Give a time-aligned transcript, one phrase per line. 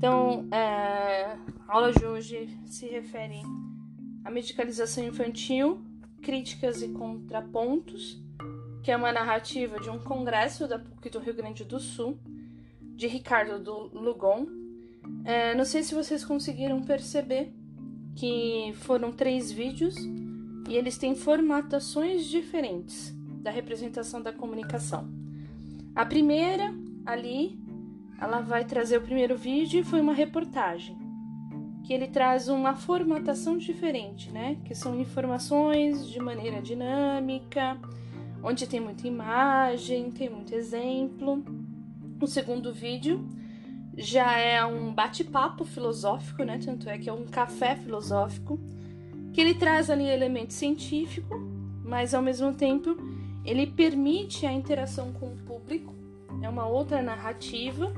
[0.00, 1.36] Então, é,
[1.68, 3.42] a aula de hoje se refere
[4.24, 5.82] à medicalização infantil,
[6.22, 8.18] críticas e contrapontos,
[8.82, 12.18] que é uma narrativa de um congresso da PUC do Rio Grande do Sul,
[12.80, 14.46] de Ricardo do Lugon.
[15.22, 17.52] É, não sei se vocês conseguiram perceber
[18.16, 19.96] que foram três vídeos
[20.66, 25.10] e eles têm formatações diferentes da representação da comunicação.
[25.94, 26.74] A primeira,
[27.04, 27.59] ali,
[28.20, 30.96] ela vai trazer o primeiro vídeo e foi uma reportagem
[31.82, 34.58] que ele traz uma formatação diferente, né?
[34.64, 37.76] Que são informações de maneira dinâmica,
[38.44, 41.42] onde tem muita imagem, tem muito exemplo.
[42.20, 43.26] O segundo vídeo
[43.96, 46.60] já é um bate-papo filosófico, né?
[46.64, 48.60] Tanto é que é um café filosófico,
[49.32, 51.34] que ele traz ali elemento científico,
[51.82, 52.96] mas ao mesmo tempo
[53.44, 55.92] ele permite a interação com o público,
[56.40, 57.92] é uma outra narrativa.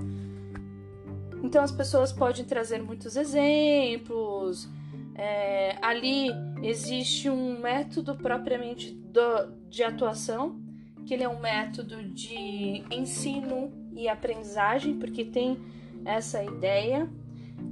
[1.42, 4.68] Então as pessoas podem trazer muitos exemplos.
[5.14, 6.30] É, ali
[6.62, 10.60] existe um método propriamente do, de atuação,
[11.04, 15.58] que ele é um método de ensino e aprendizagem, porque tem
[16.04, 17.08] essa ideia.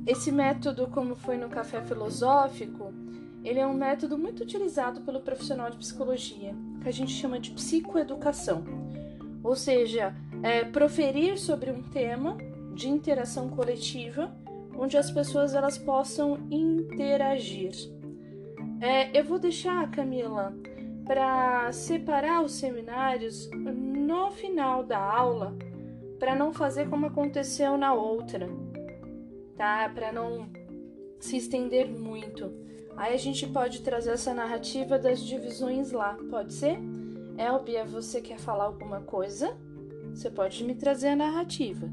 [0.06, 2.92] Esse método, como foi no café filosófico,
[3.44, 7.50] ele é um método muito utilizado pelo profissional de psicologia, que a gente chama de
[7.52, 8.64] psicoeducação.
[9.42, 12.36] Ou seja, é proferir sobre um tema
[12.74, 14.34] de interação coletiva,
[14.76, 17.72] onde as pessoas elas possam interagir.
[18.80, 20.54] É, eu vou deixar, Camila,
[21.04, 25.56] para separar os seminários no final da aula
[26.18, 28.48] para não fazer como aconteceu na outra,
[29.56, 29.90] tá?
[29.94, 30.48] Para não
[31.18, 32.52] se estender muito.
[32.96, 36.78] Aí a gente pode trazer essa narrativa das divisões lá, pode ser?
[37.38, 39.56] Elbia, você quer falar alguma coisa?
[40.14, 41.90] Você pode me trazer a narrativa.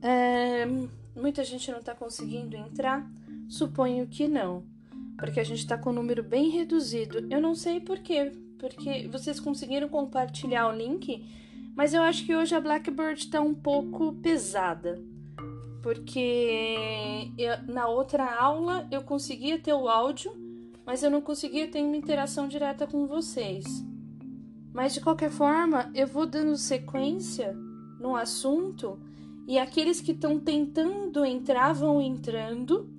[0.00, 0.66] É,
[1.14, 3.10] muita gente não está conseguindo entrar?
[3.48, 4.64] Suponho que não,
[5.16, 7.26] porque a gente está com um número bem reduzido.
[7.30, 11.24] Eu não sei por quê, porque vocês conseguiram compartilhar o link
[11.78, 15.00] mas eu acho que hoje a Blackbird está um pouco pesada.
[15.80, 20.32] Porque eu, na outra aula eu conseguia ter o áudio,
[20.84, 23.64] mas eu não conseguia ter uma interação direta com vocês.
[24.72, 27.52] Mas de qualquer forma, eu vou dando sequência
[28.00, 28.98] no assunto
[29.48, 32.94] e aqueles que estão tentando entrar vão entrando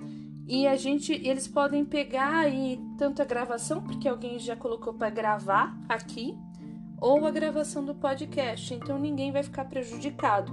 [0.47, 5.11] e a gente eles podem pegar aí tanto a gravação porque alguém já colocou para
[5.11, 6.35] gravar aqui
[6.99, 10.51] ou a gravação do podcast, então ninguém vai ficar prejudicado.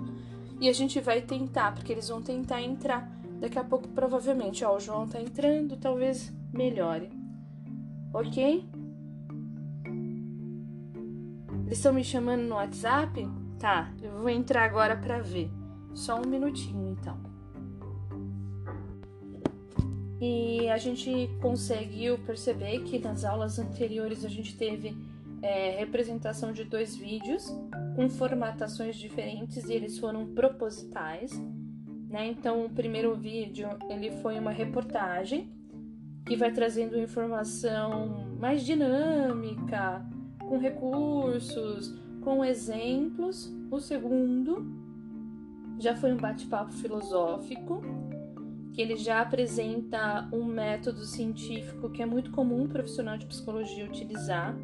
[0.61, 3.11] E a gente vai tentar, porque eles vão tentar entrar.
[3.41, 7.11] Daqui a pouco, provavelmente, ó, o João tá entrando, talvez melhore.
[8.15, 8.65] Ok?
[11.67, 13.29] Eles estão me chamando no WhatsApp?
[13.59, 15.51] Tá, eu vou entrar agora para ver.
[15.97, 17.19] Só um minutinho, então.
[20.21, 24.95] E a gente conseguiu perceber que nas aulas anteriores a gente teve
[25.41, 27.47] é, representação de dois vídeos
[27.95, 31.33] com formatações diferentes e eles foram propositais.
[32.11, 32.29] Né?
[32.29, 35.51] Então, o primeiro vídeo ele foi uma reportagem
[36.27, 40.05] que vai trazendo informação mais dinâmica,
[40.41, 43.51] com recursos, com exemplos.
[43.71, 44.86] O segundo
[45.79, 47.83] já foi um bate-papo filosófico,
[48.73, 53.85] que ele já apresenta um método científico que é muito comum um profissional de psicologia
[53.85, 54.57] utilizar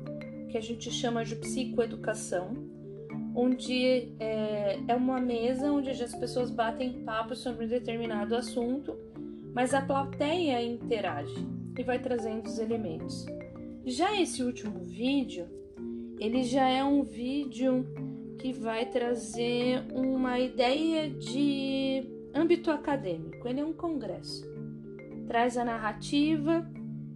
[0.50, 2.54] que a gente chama de psicoeducação,
[3.34, 8.94] onde é, é uma mesa onde as pessoas batem papo sobre um determinado assunto,
[9.54, 13.24] mas a plateia interage e vai trazendo os elementos.
[13.86, 15.46] Já esse último vídeo,
[16.20, 17.86] ele já é um vídeo
[18.38, 22.04] que vai trazer uma ideia de
[22.34, 23.46] âmbito acadêmico.
[23.46, 24.44] Ele é um congresso.
[25.26, 26.66] Traz a narrativa,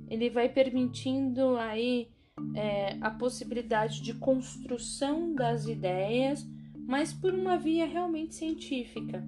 [0.08, 2.08] ele vai permitindo aí
[2.54, 6.46] é, a possibilidade de construção das ideias,
[6.86, 9.24] mas por uma via realmente científica,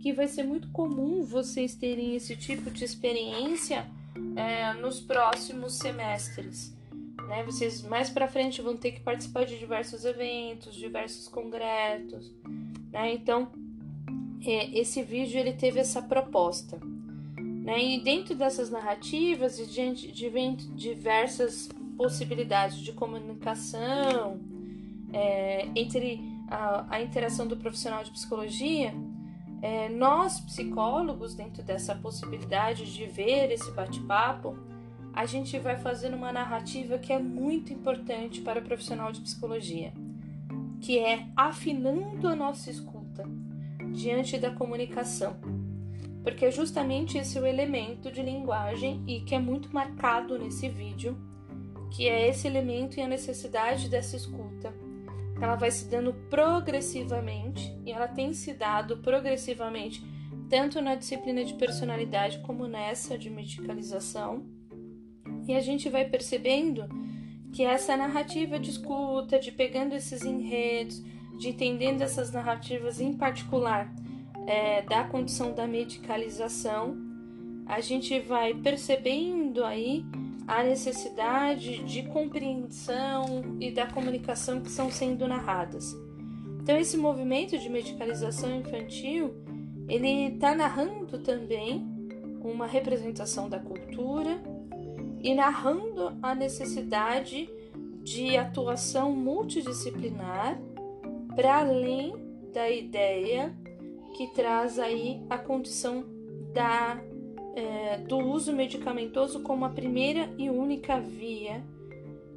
[0.00, 3.86] que vai ser muito comum vocês terem esse tipo de experiência
[4.36, 6.74] é, nos próximos semestres.
[7.30, 7.44] Né?
[7.44, 12.34] Vocês mais para frente vão ter que participar de diversos eventos, diversos congressos,
[12.90, 13.14] né?
[13.14, 13.52] Então
[14.44, 16.80] é, esse vídeo ele teve essa proposta.
[17.38, 17.84] Né?
[17.84, 20.28] E dentro dessas narrativas e diante de
[20.74, 24.40] diversas possibilidades de comunicação
[25.12, 28.92] é, entre a, a, interação do profissional de psicologia,
[29.62, 34.58] é, nós psicólogos, dentro dessa possibilidade de ver esse bate-papo,
[35.12, 39.92] a gente vai fazendo uma narrativa que é muito importante para o profissional de psicologia,
[40.80, 43.24] que é afinando a nossa escuta
[43.92, 45.36] diante da comunicação.
[46.22, 51.16] porque é justamente esse o elemento de linguagem e que é muito marcado nesse vídeo,
[51.90, 54.72] que é esse elemento e a necessidade dessa escuta.
[55.40, 60.04] Ela vai se dando progressivamente e ela tem se dado progressivamente
[60.50, 64.44] tanto na disciplina de personalidade como nessa de medicalização.
[65.46, 66.88] E a gente vai percebendo
[67.52, 71.02] que essa narrativa de escuta, de pegando esses enredos,
[71.38, 73.92] de entendendo essas narrativas em particular
[74.46, 76.96] é, da condição da medicalização,
[77.66, 80.04] a gente vai percebendo aí
[80.46, 85.94] a necessidade de compreensão e da comunicação que estão sendo narradas.
[86.60, 89.34] Então esse movimento de medicalização infantil,
[89.88, 91.86] ele está narrando também
[92.42, 94.42] uma representação da cultura
[95.22, 97.48] e narrando a necessidade
[98.02, 100.58] de atuação multidisciplinar
[101.34, 102.14] para além
[102.52, 103.54] da ideia
[104.16, 106.04] que traz aí a condição
[106.52, 107.00] da,
[107.54, 111.64] é, do uso medicamentoso como a primeira e única via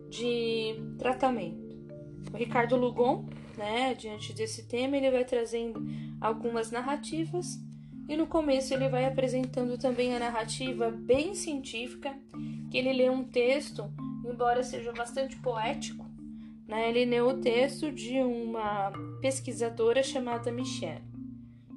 [0.10, 1.76] de tratamento.
[2.32, 3.26] O Ricardo Lugon,
[3.58, 5.84] né, diante desse tema, ele vai trazendo
[6.22, 7.60] algumas narrativas
[8.08, 12.16] e no começo ele vai apresentando também a narrativa bem científica,
[12.74, 13.88] que ele lê um texto,
[14.26, 16.04] embora seja bastante poético,
[16.68, 18.92] né, ele lê o texto de uma
[19.22, 21.04] pesquisadora chamada Michelle.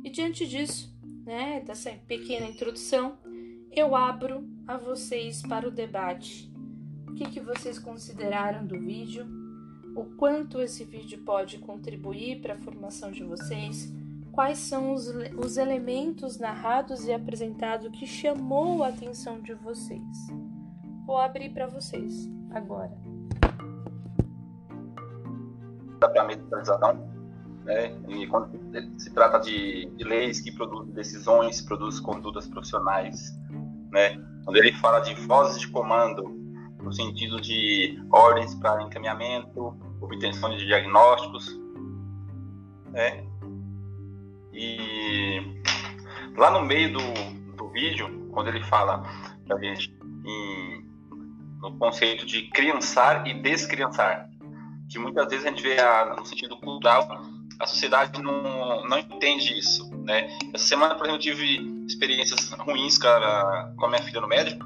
[0.02, 0.90] E diante disso,
[1.26, 3.18] né, dessa pequena introdução,
[3.70, 6.50] eu abro a vocês para o debate.
[7.06, 9.26] O que, que vocês consideraram do vídeo?
[9.94, 13.92] O quanto esse vídeo pode contribuir para a formação de vocês?
[14.32, 20.55] Quais são os, os elementos narrados e apresentados que chamou a atenção de vocês?
[21.06, 22.90] Vou abrir para vocês agora.
[26.00, 27.08] Para a meditação,
[27.64, 27.96] né?
[28.08, 28.50] E quando
[28.98, 33.38] se trata de, de leis que produzem decisões, produzem condutas profissionais,
[33.92, 34.18] né?
[34.44, 36.24] Quando ele fala de vozes de comando,
[36.82, 41.56] no sentido de ordens para encaminhamento, obtenção de diagnósticos,
[42.90, 43.24] né?
[44.52, 45.62] E
[46.36, 49.02] lá no meio do, do vídeo, quando ele fala
[49.46, 50.85] pra gente em,
[51.70, 54.28] no conceito de criançar e descriançar,
[54.88, 57.08] que muitas vezes a gente vê a, no sentido cultural
[57.58, 60.28] a sociedade não, não entende isso, né?
[60.52, 64.64] Essa semana, por exemplo, eu tive experiências ruins, cara, com a minha filha no médico,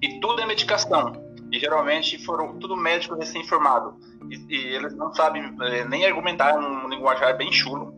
[0.00, 1.12] e tudo é medicação.
[1.52, 3.94] E geralmente foram tudo médicos recém-formados.
[4.30, 7.92] E, e, eles não sabem é, nem argumentar um linguajar bem chulo,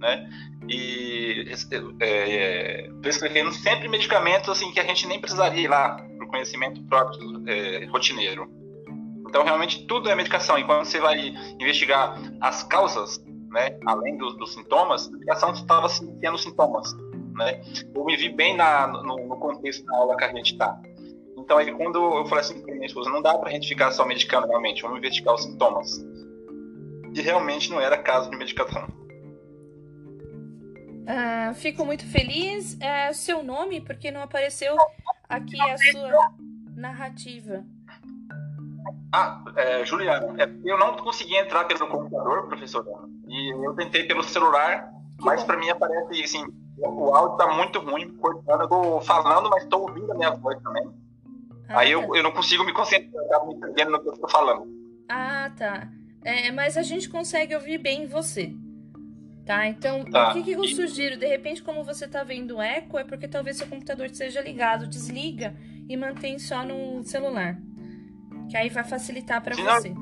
[0.00, 0.28] né?
[0.68, 1.46] E
[2.00, 7.86] é, prescrevendo sempre medicamentos assim que a gente nem precisaria ir lá conhecimento próprio é,
[7.86, 8.48] rotineiro.
[9.28, 10.58] Então, realmente, tudo é medicação.
[10.58, 13.78] E quando você vai investigar as causas né?
[13.86, 16.94] Além dos, dos sintomas, a medicação estava sentindo sintomas,
[17.34, 17.60] né?
[17.94, 20.80] Eu me vi bem na, no, no contexto da aula que a gente está.
[21.36, 23.90] Então, aí, quando eu falei assim para minha esposa, não dá para a gente ficar
[23.92, 26.04] só medicando realmente, vamos investigar os sintomas.
[27.14, 28.86] E realmente não era caso de medicação.
[31.08, 32.78] Uh, fico muito feliz.
[32.80, 34.76] É seu nome, porque não apareceu
[35.28, 36.34] aqui a sua
[36.76, 37.64] narrativa.
[39.12, 42.84] Ah, é, Juliano, é, eu não consegui entrar pelo computador, professor,
[43.26, 46.44] e eu tentei pelo celular, mas para mim aparece assim,
[46.76, 50.60] o áudio tá muito ruim, cortando, eu tô falando, mas estou ouvindo a minha voz
[50.62, 50.88] também.
[51.68, 51.92] Ah, Aí tá.
[51.92, 54.66] eu, eu não consigo me concentrar, eu me entendendo no que eu estou falando.
[55.08, 55.88] Ah, tá.
[56.22, 58.54] É, mas a gente consegue ouvir bem você.
[59.48, 60.28] Tá, então tá.
[60.28, 61.16] o que, que eu sugiro?
[61.16, 64.86] De repente, como você tá vendo eco, é porque talvez seu computador esteja ligado.
[64.86, 65.56] Desliga
[65.88, 67.58] e mantém só no celular.
[68.50, 69.94] Que aí vai facilitar para você.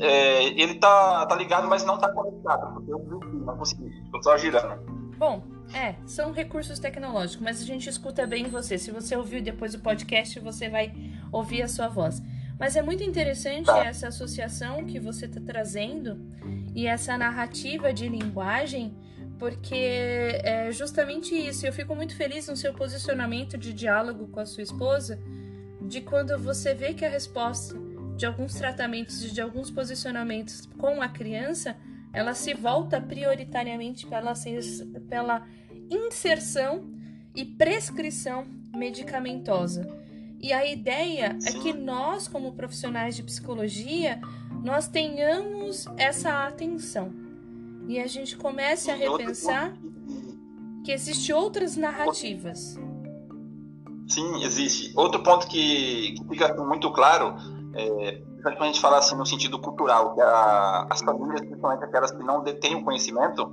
[0.00, 2.98] É, ele tá, tá ligado, mas não tá conectado, porque eu
[3.46, 4.84] não consegui, tô só girando.
[5.16, 8.76] Bom, é, são recursos tecnológicos, mas a gente escuta bem você.
[8.76, 10.92] Se você ouviu depois o podcast, você vai
[11.30, 12.20] ouvir a sua voz.
[12.58, 13.84] Mas é muito interessante tá.
[13.84, 16.20] essa associação que você está trazendo
[16.74, 18.96] e essa narrativa de linguagem,
[19.38, 21.66] porque é justamente isso.
[21.66, 25.18] Eu fico muito feliz no seu posicionamento de diálogo com a sua esposa,
[25.80, 27.76] de quando você vê que a resposta
[28.16, 31.76] de alguns tratamentos e de alguns posicionamentos com a criança,
[32.12, 34.32] ela se volta prioritariamente pela,
[35.08, 35.46] pela
[35.88, 36.92] inserção
[37.34, 39.97] e prescrição medicamentosa.
[40.40, 44.20] E a ideia é que nós, como profissionais de psicologia,
[44.62, 47.12] nós tenhamos essa atenção.
[47.88, 49.76] E a gente comece a repensar
[50.84, 52.78] que existem outras narrativas.
[54.06, 54.92] Sim, existe.
[54.96, 57.34] Outro ponto que, que fica muito claro
[57.74, 62.10] é, quando a gente fala assim no sentido cultural, que a, as famílias, principalmente aquelas
[62.10, 63.52] que não detêm o conhecimento,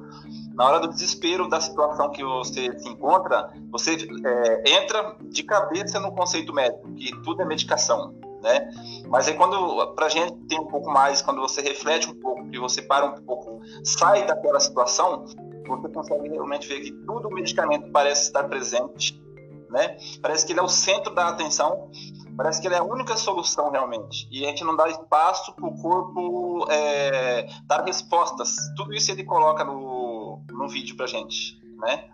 [0.53, 5.99] na hora do desespero da situação que você se encontra, você é, entra de cabeça
[5.99, 8.69] no conceito médico, que tudo é medicação, né?
[9.07, 12.59] Mas aí quando, pra gente tem um pouco mais, quando você reflete um pouco, que
[12.59, 15.25] você para um pouco, sai daquela situação,
[15.67, 19.21] você consegue realmente ver que tudo o medicamento parece estar presente,
[19.69, 19.97] né?
[20.21, 21.89] Parece que ele é o centro da atenção,
[22.35, 24.27] parece que ele é a única solução realmente.
[24.31, 28.55] E a gente não dá espaço para o corpo é, dar respostas.
[28.75, 32.09] Tudo isso ele coloca no, no vídeo para gente, né?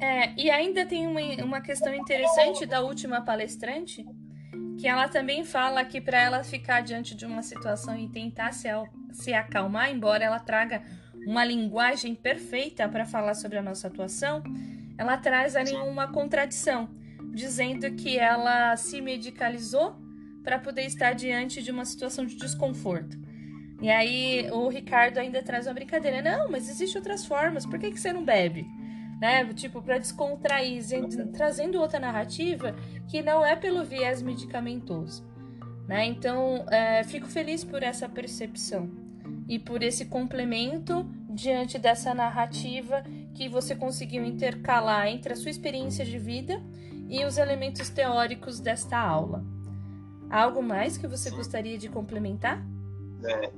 [0.00, 4.04] É, e ainda tem uma, uma questão interessante da última palestrante,
[4.78, 8.68] que ela também fala que para ela ficar diante de uma situação e tentar se,
[9.12, 10.82] se acalmar, embora ela traga
[11.26, 14.42] uma linguagem perfeita para falar sobre a nossa atuação,
[14.98, 16.88] ela traz ali uma contradição,
[17.36, 19.94] dizendo que ela se medicalizou
[20.42, 23.18] para poder estar diante de uma situação de desconforto.
[23.82, 27.90] E aí o Ricardo ainda traz uma brincadeira: não, mas existem outras formas, por que,
[27.90, 28.66] que você não bebe?
[29.20, 29.44] Né?
[29.52, 30.82] Tipo, para descontrair,
[31.34, 32.74] trazendo outra narrativa
[33.06, 35.22] que não é pelo viés medicamentoso.
[35.86, 36.06] Né?
[36.06, 38.90] Então, é, fico feliz por essa percepção
[39.46, 46.04] e por esse complemento diante dessa narrativa que você conseguiu intercalar entre a sua experiência
[46.04, 46.62] de vida
[47.08, 49.44] e os elementos teóricos desta aula.
[50.30, 52.64] Algo mais que você gostaria de complementar?
[53.24, 53.52] É,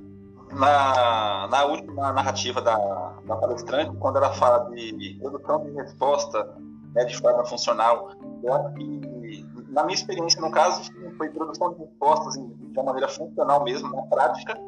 [0.51, 2.77] na, na última narrativa da,
[3.25, 6.57] da palestrante, quando ela fala de produção de resposta
[6.93, 8.11] né, de forma funcional,
[8.43, 13.07] eu acho que, na minha experiência, no caso, foi produção de respostas de uma maneira
[13.07, 14.59] funcional mesmo, na prática,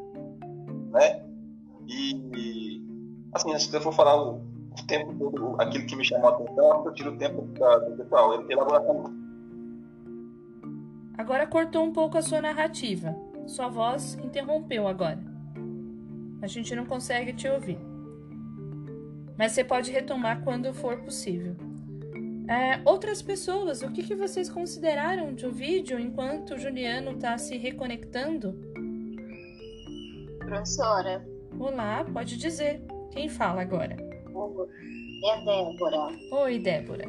[0.91, 1.23] né?
[1.87, 2.81] E,
[3.33, 6.85] assim, se eu for falar o, o tempo todo, aquilo que me chamou a atenção,
[6.85, 9.13] eu tiro o tempo da, do pessoal, elaboração.
[11.17, 13.15] Agora cortou um pouco a sua narrativa.
[13.45, 15.19] Sua voz interrompeu agora.
[16.41, 17.77] A gente não consegue te ouvir.
[19.37, 21.55] Mas você pode retomar quando for possível.
[22.47, 27.37] É, outras pessoas, o que, que vocês consideraram de um vídeo enquanto o Juliano está
[27.37, 28.55] se reconectando?
[30.39, 31.25] Professora.
[31.59, 32.81] Olá, pode dizer.
[33.11, 34.10] Quem fala agora?
[35.23, 36.09] É Débora.
[36.31, 37.05] Oi, Débora.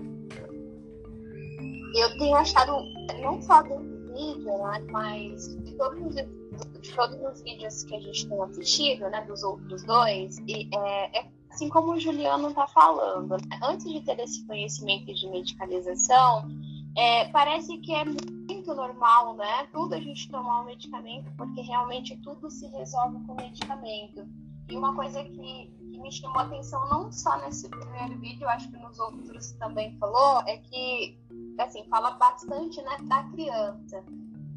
[1.94, 2.72] Eu tenho achado,
[3.20, 3.78] não só do
[4.12, 9.10] vídeo, né, mas de todos os, de todos os vídeos que a gente tem assistido,
[9.10, 13.90] né, dos outros dois, e, é, é assim como o Juliano está falando, né, antes
[13.90, 16.48] de ter esse conhecimento de medicalização,
[16.96, 19.66] é, parece que é muito normal, né?
[19.72, 24.26] Tudo a gente tomar um medicamento, porque realmente tudo se resolve com medicamento.
[24.68, 28.76] E uma coisa que me chamou a atenção, não só nesse primeiro vídeo, acho que
[28.78, 31.18] nos outros também falou, é que,
[31.58, 34.04] assim, fala bastante né, da criança.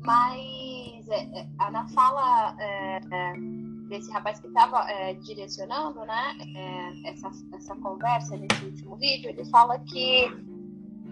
[0.02, 3.34] Mas é, é, na fala é, é,
[3.90, 9.46] desse rapaz que estava é, direcionando né, é, essa, essa conversa nesse último vídeo, ele
[9.46, 10.26] fala que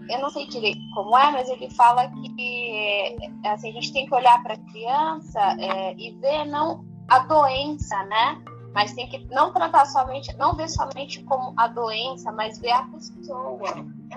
[0.08, 4.14] eu não sei direito como é, mas ele fala que assim, a gente tem que
[4.14, 8.44] olhar para a criança é, e ver não a doença, né?
[8.74, 12.82] Mas tem que não tratar somente, não ver somente como a doença, mas ver a
[12.82, 13.72] pessoa.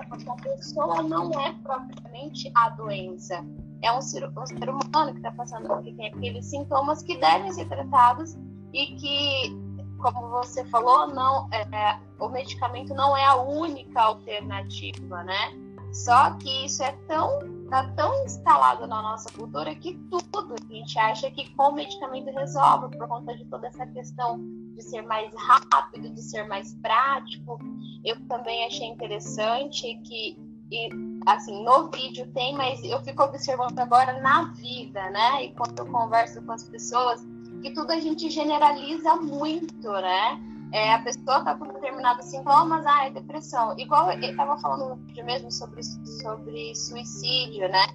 [0.08, 3.46] Porque a pessoa não é propriamente a doença.
[3.80, 7.52] É um ser, um ser humano que está passando por tem aqueles sintomas que devem
[7.52, 8.36] ser tratados
[8.72, 9.56] e que,
[9.98, 15.52] como você falou, não é, o medicamento não é a única alternativa, né?
[15.92, 17.38] Só que isso é tão,
[17.68, 22.96] tá tão instalado na nossa cultura que tudo a gente acha que com medicamento resolve,
[22.96, 24.38] por conta de toda essa questão
[24.74, 27.58] de ser mais rápido, de ser mais prático.
[28.04, 30.38] Eu também achei interessante que,
[30.70, 30.88] e,
[31.26, 35.44] assim, no vídeo tem, mas eu fico observando agora na vida, né?
[35.44, 37.26] E quando eu converso com as pessoas,
[37.62, 40.40] que tudo a gente generaliza muito, né?
[40.72, 43.78] É, a pessoa está com determinados sintomas, ah, é depressão.
[43.78, 47.86] Igual ele estava falando mesmo sobre, sobre suicídio, né?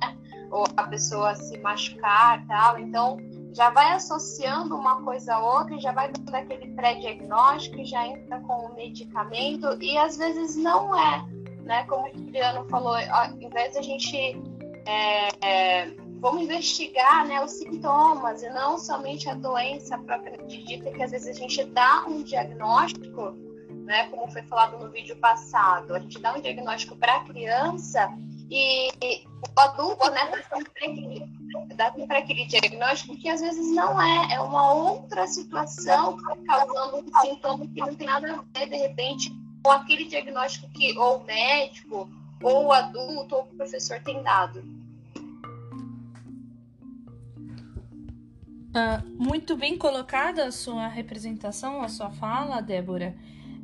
[0.52, 2.80] Ou a pessoa se machucar tal.
[2.80, 3.18] Então,
[3.54, 8.68] já vai associando uma coisa a outra, já vai dando aquele pré-diagnóstico, já entra com
[8.68, 11.26] o medicamento, e às vezes não é,
[11.64, 11.84] né?
[11.84, 14.42] Como o Juliano falou, ao invés de a gente
[14.86, 21.04] é, é, vamos investigar né, os sintomas e não somente a doença propriamente dita, que
[21.04, 23.32] às vezes a gente dá um diagnóstico,
[23.86, 28.10] né, como foi falado no vídeo passado, a gente dá um diagnóstico para a criança
[28.50, 28.90] e
[29.54, 30.32] o adulto né,
[31.76, 37.04] dá para aquele diagnóstico que às vezes não é, é uma outra situação está causando
[37.06, 41.18] um sintoma que não tem nada a ver, de repente, com aquele diagnóstico que ou
[41.18, 42.10] o médico,
[42.42, 44.73] ou o adulto, ou o professor tem dado.
[48.74, 53.16] Uh, muito bem colocada a sua representação, a sua fala, Débora.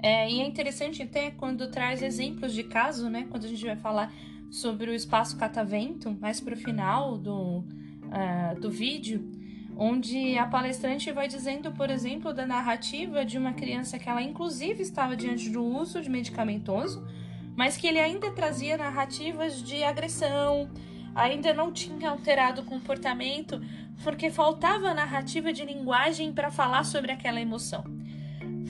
[0.02, 3.26] É, e é interessante até quando traz exemplos de caso, né?
[3.28, 4.14] Quando a gente vai falar
[4.52, 9.28] sobre o espaço catavento, mais para o final do, uh, do vídeo,
[9.76, 14.84] onde a palestrante vai dizendo, por exemplo, da narrativa de uma criança que ela inclusive
[14.84, 17.04] estava diante do uso de medicamentoso,
[17.56, 20.70] mas que ele ainda trazia narrativas de agressão,
[21.14, 23.62] ainda não tinha alterado o comportamento,
[24.04, 27.84] porque faltava narrativa de linguagem para falar sobre aquela emoção.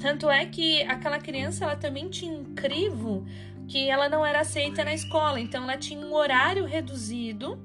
[0.01, 3.25] Tanto é que aquela criança ela também tinha um crivo
[3.67, 7.59] que ela não era aceita na escola, então ela tinha um horário reduzido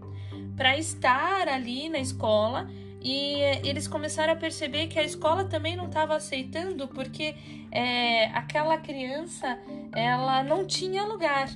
[0.57, 2.69] para estar ali na escola
[3.01, 7.35] e eles começaram a perceber que a escola também não estava aceitando porque
[7.71, 9.59] é, aquela criança
[9.95, 11.49] ela não tinha lugar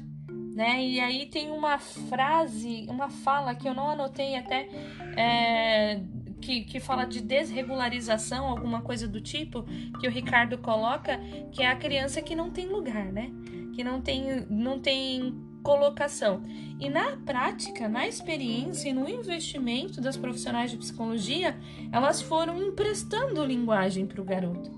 [0.59, 4.69] né e aí tem uma frase uma fala que eu não anotei até
[5.17, 6.01] é,
[6.41, 9.65] que, que fala de desregularização, alguma coisa do tipo,
[10.01, 11.19] que o Ricardo coloca,
[11.53, 13.31] que é a criança que não tem lugar, né?
[13.75, 16.43] Que não tem, não tem colocação.
[16.81, 21.57] E na prática, na experiência e no investimento das profissionais de psicologia,
[21.93, 24.71] elas foram emprestando linguagem para o garoto.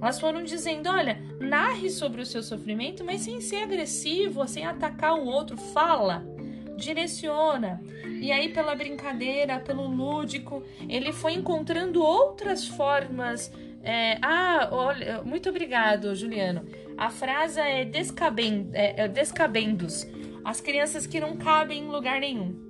[0.00, 5.14] Elas foram dizendo: olha, narre sobre o seu sofrimento, mas sem ser agressivo, sem atacar
[5.14, 6.24] o outro, fala,
[6.76, 7.82] direciona.
[8.20, 13.52] E aí, pela brincadeira, pelo lúdico, ele foi encontrando outras formas.
[13.82, 14.18] É...
[14.20, 16.64] ah, olha, muito obrigado, Juliano.
[16.96, 18.70] A frase é, descaben...
[18.72, 20.06] é, é descabendos
[20.44, 22.67] as crianças que não cabem em lugar nenhum.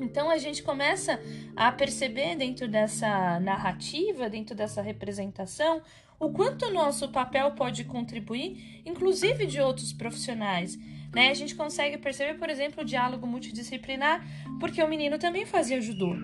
[0.00, 1.20] Então a gente começa
[1.56, 5.82] a perceber dentro dessa narrativa, dentro dessa representação,
[6.20, 10.78] o quanto o nosso papel pode contribuir, inclusive de outros profissionais.
[11.14, 11.30] Né?
[11.30, 14.26] A gente consegue perceber, por exemplo, o diálogo multidisciplinar,
[14.60, 16.14] porque o menino também fazia judô.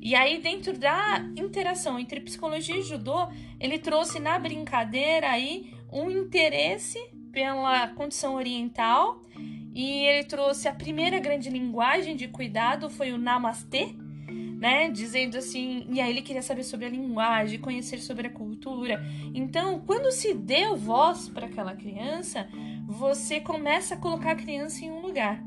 [0.00, 6.10] E aí, dentro da interação entre psicologia e judô, ele trouxe na brincadeira aí um
[6.10, 6.98] interesse
[7.32, 9.20] pela condição oriental
[9.78, 13.94] e ele trouxe a primeira grande linguagem de cuidado foi o namastê,
[14.58, 14.90] né?
[14.90, 19.00] Dizendo assim, e aí ele queria saber sobre a linguagem, conhecer sobre a cultura.
[19.32, 22.48] Então, quando se deu voz para aquela criança,
[22.88, 25.40] você começa a colocar a criança em um lugar,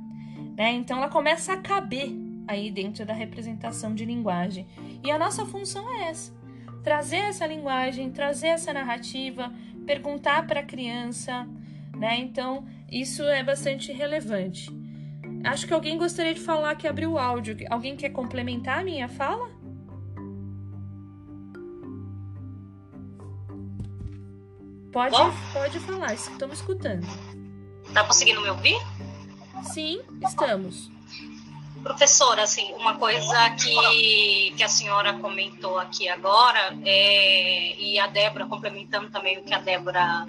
[0.56, 0.72] né?
[0.72, 2.10] Então ela começa a caber
[2.48, 4.65] aí dentro da representação de linguagem.
[5.04, 6.34] E a nossa função é essa:
[6.82, 9.54] trazer essa linguagem, trazer essa narrativa,
[9.86, 11.46] perguntar para a criança,
[11.98, 12.17] né?
[12.17, 14.70] Então, isso é bastante relevante.
[15.44, 17.58] Acho que alguém gostaria de falar que abriu o áudio.
[17.70, 19.50] Alguém quer complementar a minha fala?
[24.92, 25.16] Pode,
[25.54, 27.08] pode falar, estamos escutando.
[27.94, 28.78] Tá conseguindo me ouvir?
[29.64, 30.92] Sim, estamos.
[31.82, 38.46] Professora, assim, uma coisa que, que a senhora comentou aqui agora, é, e a Débora,
[38.46, 40.28] complementando também o que a Débora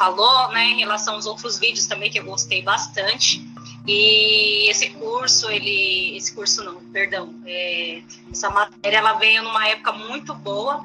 [0.00, 3.46] falou, né, em relação aos outros vídeos também que eu gostei bastante.
[3.86, 8.00] E esse curso, ele, esse curso não, perdão, é,
[8.32, 10.82] essa matéria ela veio numa época muito boa.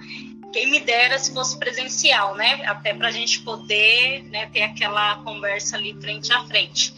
[0.52, 2.66] Quem me dera se fosse presencial, né?
[2.66, 6.94] Até para a gente poder né, ter aquela conversa ali frente a frente.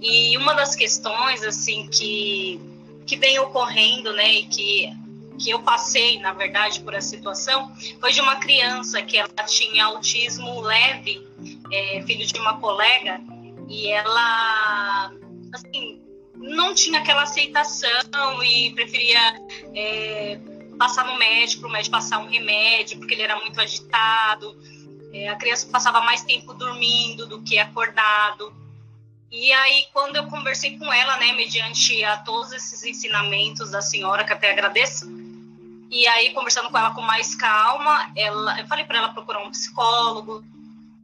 [0.00, 2.60] E uma das questões assim que
[3.04, 4.92] que vem ocorrendo, né, e que
[5.38, 9.84] que eu passei, na verdade, por essa situação, foi de uma criança que ela tinha
[9.84, 11.26] autismo leve
[11.72, 13.20] é, filho de uma colega,
[13.68, 15.12] e ela,
[15.52, 16.00] assim,
[16.34, 19.18] não tinha aquela aceitação e preferia
[19.74, 20.38] é,
[20.78, 24.56] passar no médico, o médico passar um remédio, porque ele era muito agitado.
[25.12, 28.54] É, a criança passava mais tempo dormindo do que acordado.
[29.30, 34.24] E aí, quando eu conversei com ela, né, mediante a todos esses ensinamentos da senhora,
[34.24, 35.06] que até agradeço,
[35.90, 39.50] e aí, conversando com ela com mais calma, ela, eu falei para ela procurar um
[39.50, 40.44] psicólogo,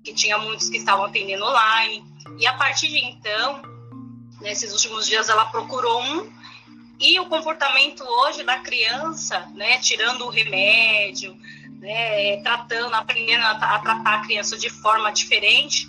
[0.02, 2.04] que tinha muitos que estavam atendendo online.
[2.38, 3.62] E a partir de então,
[4.40, 6.32] nesses últimos dias, ela procurou um.
[6.98, 11.36] E o comportamento hoje da criança, né, tirando o remédio,
[11.80, 15.86] né, tratando, aprendendo a, a tratar a criança de forma diferente,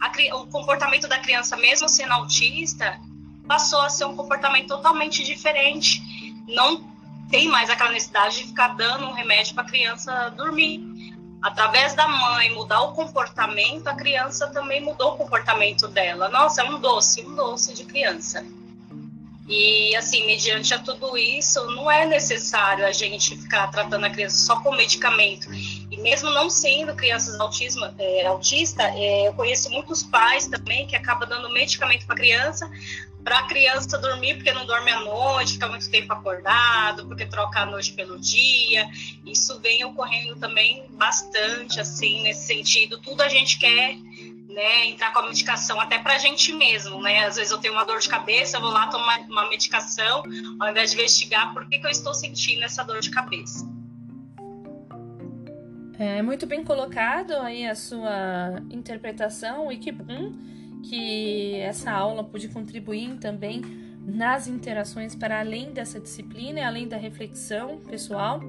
[0.00, 3.00] a, o comportamento da criança, mesmo sendo autista,
[3.46, 6.02] passou a ser um comportamento totalmente diferente.
[6.46, 6.88] Não
[7.30, 10.89] tem mais aquela necessidade de ficar dando um remédio para a criança dormir
[11.42, 16.28] através da mãe mudar o comportamento, a criança também mudou o comportamento dela.
[16.28, 18.44] Nossa, é um doce, um doce de criança.
[19.50, 24.36] E, assim, mediante a tudo isso, não é necessário a gente ficar tratando a criança
[24.36, 25.52] só com medicamento.
[25.52, 30.94] E mesmo não sendo crianças autismo, é, autista, é, eu conheço muitos pais também que
[30.94, 32.70] acabam dando medicamento para criança,
[33.24, 37.58] para a criança dormir porque não dorme à noite, fica muito tempo acordado, porque troca
[37.58, 38.88] a noite pelo dia.
[39.26, 42.98] Isso vem ocorrendo também bastante, assim, nesse sentido.
[42.98, 43.96] Tudo a gente quer
[44.50, 47.24] né, entrar com a medicação até para a gente mesmo, né?
[47.24, 50.22] Às vezes eu tenho uma dor de cabeça, eu vou lá tomar uma medicação,
[50.58, 53.68] ao invés de investigar por que, que eu estou sentindo essa dor de cabeça.
[55.98, 60.32] É muito bem colocado aí a sua interpretação e que bom
[60.82, 63.62] que essa aula pôde contribuir também
[64.02, 68.40] nas interações para além dessa disciplina e além da reflexão pessoal.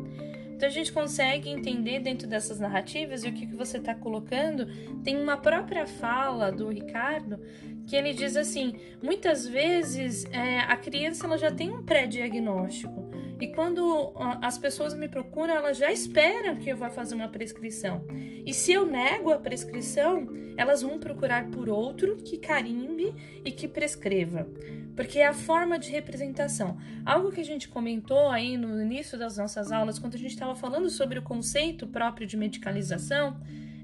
[0.62, 4.68] Então a gente consegue entender dentro dessas narrativas e o que, que você está colocando.
[5.04, 7.40] Tem uma própria fala do Ricardo
[7.88, 13.10] que ele diz assim: muitas vezes é, a criança ela já tem um pré-diagnóstico.
[13.40, 18.06] E quando as pessoas me procuram, elas já esperam que eu vá fazer uma prescrição.
[18.46, 23.68] E se eu nego a prescrição, elas vão procurar por outro que carimbe e que
[23.68, 24.48] prescreva
[24.96, 26.78] porque é a forma de representação.
[27.06, 30.56] Algo que a gente comentou aí no início das nossas aulas, quando a gente estava
[30.56, 33.38] falando sobre o conceito próprio de medicalização,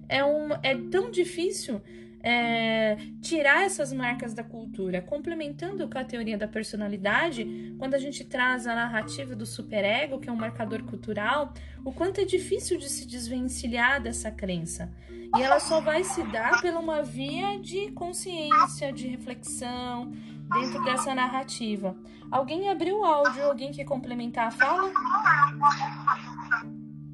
[0.10, 0.20] é,
[0.63, 1.82] é tão difícil
[2.22, 8.24] é, tirar essas marcas da cultura, complementando com a teoria da personalidade, quando a gente
[8.24, 11.54] traz a narrativa do superego, que é um marcador cultural,
[11.86, 14.92] o quanto é difícil de se desvencilhar dessa crença.
[15.38, 20.12] E ela só vai se dar pela uma via de consciência, de reflexão,
[20.50, 21.96] dentro dessa narrativa.
[22.32, 23.44] Alguém abriu o áudio?
[23.44, 24.92] Alguém quer complementar a fala?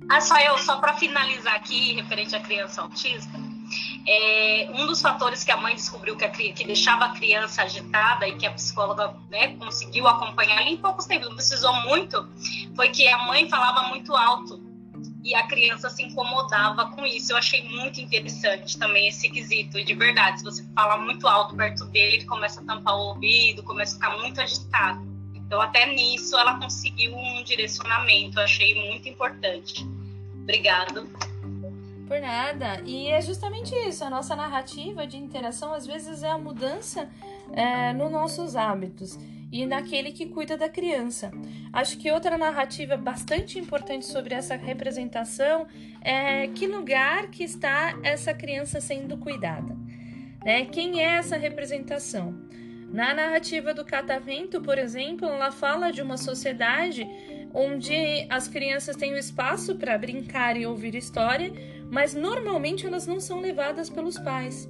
[0.09, 3.31] Ah, só eu, só para finalizar aqui, referente à criança autista,
[4.07, 8.27] é, um dos fatores que a mãe descobriu que, a, que, deixava a criança agitada
[8.27, 12.27] e que a psicóloga né, conseguiu acompanhar em poucos tempos, não precisou muito,
[12.75, 14.61] foi que a mãe falava muito alto
[15.23, 17.31] e a criança se incomodava com isso.
[17.31, 19.81] Eu achei muito interessante também esse quesito.
[19.83, 23.63] De verdade, se você fala muito alto perto dele, ele começa a tampar o ouvido,
[23.63, 25.01] começa a ficar muito agitado.
[25.33, 28.37] Então, até nisso, ela conseguiu um direcionamento.
[28.37, 29.85] Eu achei muito importante.
[30.41, 31.07] Obrigada.
[32.07, 32.81] Por nada.
[32.85, 34.03] E é justamente isso.
[34.03, 37.09] A nossa narrativa de interação, às vezes, é a mudança
[37.53, 39.17] é, nos nossos hábitos
[39.51, 41.31] e naquele que cuida da criança.
[41.71, 45.67] Acho que outra narrativa bastante importante sobre essa representação
[46.01, 49.77] é que lugar que está essa criança sendo cuidada.
[50.43, 50.65] Né?
[50.65, 52.33] Quem é essa representação?
[52.91, 57.07] Na narrativa do Catavento, por exemplo, ela fala de uma sociedade
[57.53, 61.51] onde as crianças têm o espaço para brincar e ouvir história,
[61.93, 64.67] mas normalmente elas não são levadas pelos pais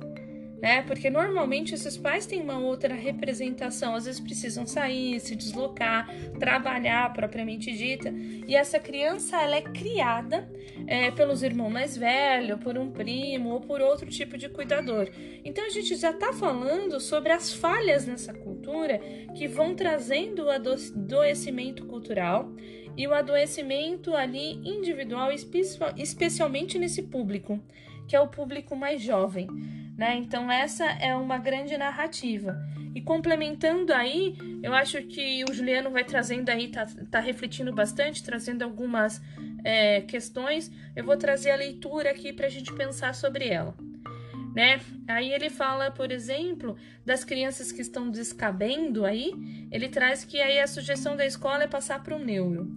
[0.63, 0.81] né?
[0.83, 6.09] Porque normalmente esses pais têm uma outra representação, às vezes precisam sair, se deslocar,
[6.39, 8.13] trabalhar propriamente dita.
[8.47, 10.49] E essa criança ela é criada
[10.87, 15.09] é, pelos irmãos mais velhos, por um primo ou por outro tipo de cuidador.
[15.43, 18.99] Então a gente já está falando sobre as falhas nessa cultura
[19.35, 22.49] que vão trazendo o adoecimento cultural
[22.95, 27.59] e o adoecimento ali individual, especialmente nesse público,
[28.07, 29.47] que é o público mais jovem.
[29.97, 30.15] Né?
[30.15, 32.55] Então, essa é uma grande narrativa.
[32.95, 38.23] E complementando aí, eu acho que o Juliano vai trazendo aí, tá, tá refletindo bastante,
[38.23, 39.21] trazendo algumas
[39.63, 40.71] é, questões.
[40.95, 43.75] Eu vou trazer a leitura aqui para a gente pensar sobre ela.
[44.55, 44.79] Né?
[45.07, 49.33] Aí ele fala, por exemplo, das crianças que estão descabendo aí,
[49.71, 52.71] ele traz que aí a sugestão da escola é passar para o neuro.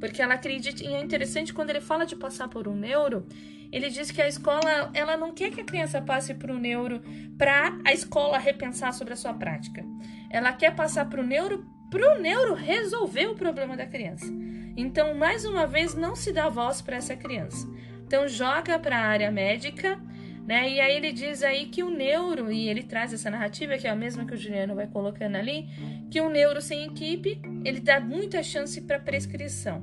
[0.00, 3.26] Porque ela acredita, e é interessante quando ele fala de passar por um neuro,
[3.70, 7.00] ele diz que a escola ela não quer que a criança passe para o neuro
[7.38, 9.84] para a escola repensar sobre a sua prática.
[10.28, 14.26] Ela quer passar para o neuro para o neuro resolver o problema da criança.
[14.76, 17.68] Então, mais uma vez, não se dá voz para essa criança.
[18.06, 20.00] Então, joga para a área médica,
[20.46, 20.68] né?
[20.68, 23.90] E aí ele diz aí que o neuro, e ele traz essa narrativa, que é
[23.90, 25.68] a mesma que o Juliano vai colocando ali,
[26.10, 29.82] que o neuro sem equipe, ele dá muita chance para prescrição.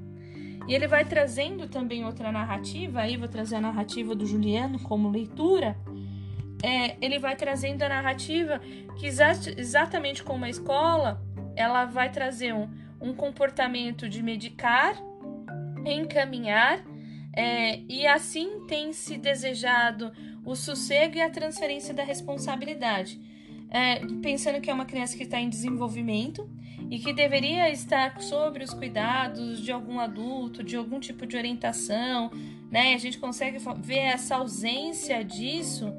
[0.68, 5.10] E ele vai trazendo também outra narrativa, aí vou trazer a narrativa do Juliano como
[5.10, 5.78] leitura.
[6.62, 8.60] É, ele vai trazendo a narrativa
[8.98, 11.22] que exa exatamente como a escola,
[11.56, 12.68] ela vai trazer um,
[13.00, 14.96] um comportamento de medicar,
[15.86, 16.84] encaminhar,
[17.38, 20.12] é, e assim tem se desejado
[20.48, 23.20] o sossego e a transferência da responsabilidade.
[23.70, 26.50] É, pensando que é uma criança que está em desenvolvimento
[26.90, 32.32] e que deveria estar sobre os cuidados de algum adulto, de algum tipo de orientação,
[32.72, 32.94] né?
[32.94, 35.94] A gente consegue ver essa ausência disso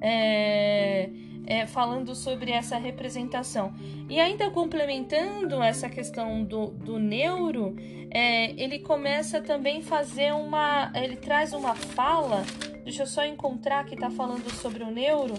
[0.00, 1.10] é,
[1.46, 3.72] é, falando sobre essa representação.
[4.08, 7.74] E ainda complementando essa questão do, do neuro,
[8.10, 10.92] é, ele começa também fazer uma.
[10.94, 12.44] Ele traz uma fala,
[12.84, 15.34] deixa eu só encontrar que está falando sobre o neuro.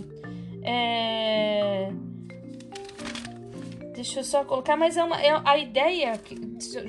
[0.63, 1.91] É,
[3.93, 6.19] deixa eu só colocar, mas é uma, é a ideia,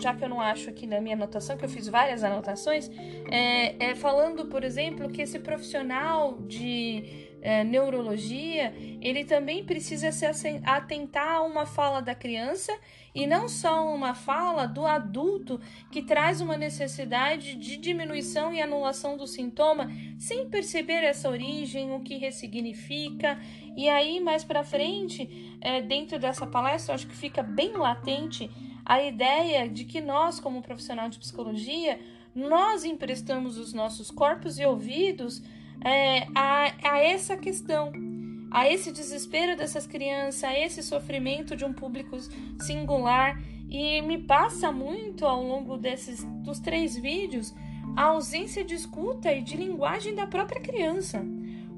[0.01, 2.90] já que eu não acho aqui na minha anotação, que eu fiz várias anotações,
[3.31, 10.26] é, é falando, por exemplo, que esse profissional de é, neurologia, ele também precisa se
[10.64, 12.72] atentar a uma fala da criança
[13.12, 19.16] e não só uma fala do adulto que traz uma necessidade de diminuição e anulação
[19.16, 23.38] do sintoma sem perceber essa origem, o que ressignifica.
[23.76, 28.48] E aí, mais para frente, é, dentro dessa palestra, acho que fica bem latente
[28.85, 32.00] a ideia de que nós, como profissional de psicologia,
[32.35, 35.42] nós emprestamos os nossos corpos e ouvidos
[35.85, 37.92] é, a, a essa questão,
[38.51, 42.16] a esse desespero dessas crianças, a esse sofrimento de um público
[42.61, 43.40] singular.
[43.68, 47.55] E me passa muito ao longo desses dos três vídeos
[47.97, 51.25] a ausência de escuta e de linguagem da própria criança.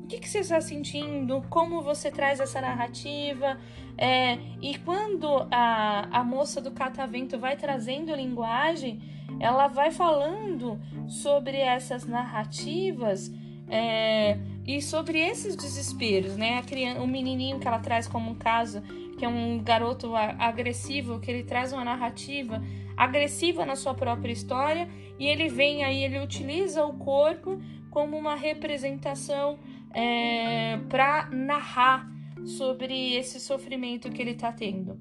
[0.02, 1.42] O que, que você está sentindo?
[1.48, 3.58] Como você traz essa narrativa?
[3.96, 9.00] É, e quando a, a moça do catavento vai trazendo linguagem,
[9.40, 13.32] ela vai falando sobre essas narrativas
[13.68, 16.58] é, e sobre esses desesperos, né?
[16.58, 18.82] A criança, o menininho que ela traz como um caso,
[19.18, 22.62] que é um garoto agressivo, que ele traz uma narrativa
[22.96, 28.34] agressiva na sua própria história e ele vem aí, ele utiliza o corpo como uma
[28.34, 29.58] representação
[29.92, 32.08] é, para narrar
[32.44, 34.98] sobre esse sofrimento que ele está tendo.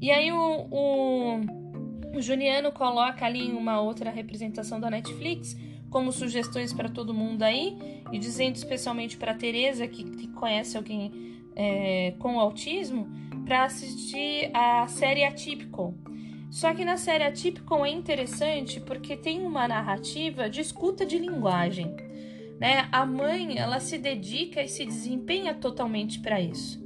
[0.00, 1.40] E aí o, o,
[2.16, 5.56] o Juliano coloca ali uma outra representação da Netflix
[5.94, 11.38] como sugestões para todo mundo aí e dizendo especialmente para Teresa que, que, conhece alguém
[11.54, 13.06] é, com autismo
[13.44, 15.94] para assistir a série Atypical.
[16.50, 21.94] Só que na série Atypical é interessante porque tem uma narrativa de escuta de linguagem.
[22.58, 22.88] Né?
[22.90, 26.83] A mãe ela se dedica e se desempenha totalmente para isso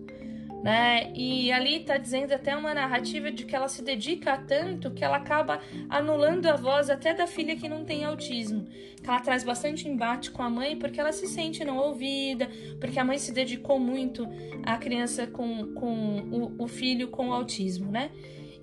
[0.63, 1.13] né?
[1.15, 5.05] E ali está dizendo até uma narrativa de que ela se dedica a tanto que
[5.05, 8.67] ela acaba anulando a voz até da filha que não tem autismo.
[9.01, 12.49] Que ela traz bastante embate com a mãe porque ela se sente não ouvida,
[12.81, 14.29] porque a mãe se dedicou muito
[14.65, 18.11] à criança com, com o, o filho com autismo, né?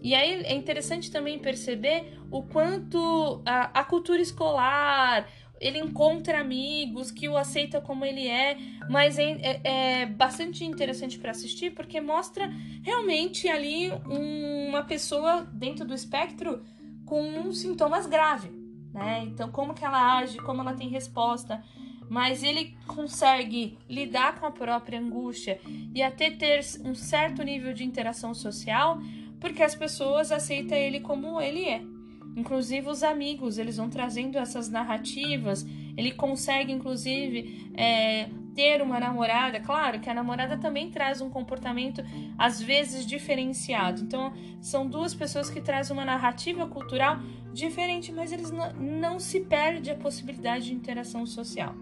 [0.02, 5.28] E aí é interessante também perceber o quanto a, a cultura escolar,
[5.60, 8.58] ele encontra amigos que o aceita como ele é,
[8.90, 9.62] mas é, é,
[10.02, 12.52] é bastante interessante para assistir porque mostra
[12.84, 16.64] realmente ali uma pessoa dentro do espectro
[17.06, 18.52] com sintomas graves,
[18.94, 19.24] né?
[19.26, 21.64] Então como que ela age, como ela tem resposta,
[22.10, 25.60] mas ele consegue lidar com a própria angústia
[25.94, 29.00] e até ter um certo nível de interação social
[29.40, 31.95] porque as pessoas aceitam ele como ele é.
[32.36, 35.66] Inclusive os amigos, eles vão trazendo essas narrativas.
[35.96, 39.60] Ele consegue, inclusive, é, ter uma namorada.
[39.62, 42.04] Claro que a namorada também traz um comportamento,
[42.38, 44.02] às vezes, diferenciado.
[44.02, 47.20] Então, são duas pessoas que trazem uma narrativa cultural
[47.54, 51.74] diferente, mas eles não, não se perde a possibilidade de interação social.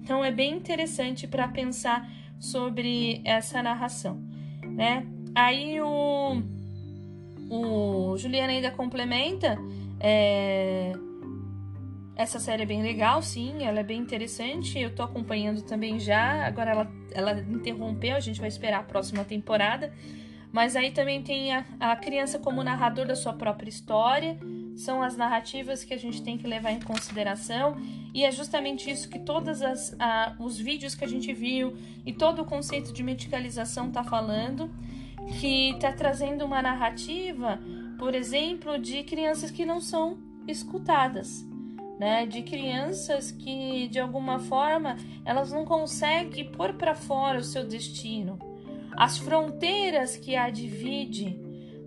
[0.00, 2.08] Então, é bem interessante para pensar
[2.38, 4.22] sobre essa narração,
[4.64, 5.04] né?
[5.34, 6.40] Aí o,
[7.50, 9.58] o Juliana ainda complementa
[10.00, 10.92] é...
[12.14, 14.76] Essa série é bem legal, sim, ela é bem interessante.
[14.76, 16.44] Eu tô acompanhando também já.
[16.44, 19.92] Agora ela, ela interrompeu, a gente vai esperar a próxima temporada.
[20.50, 24.36] Mas aí também tem a, a criança como narrador da sua própria história.
[24.74, 27.76] São as narrativas que a gente tem que levar em consideração.
[28.12, 29.60] E é justamente isso que todos
[30.40, 34.68] os vídeos que a gente viu e todo o conceito de medicalização tá falando.
[35.38, 37.60] Que tá trazendo uma narrativa
[37.98, 41.44] por exemplo, de crianças que não são escutadas,
[41.98, 42.24] né?
[42.24, 48.38] De crianças que de alguma forma elas não conseguem pôr para fora o seu destino.
[48.96, 51.38] As fronteiras que a divide,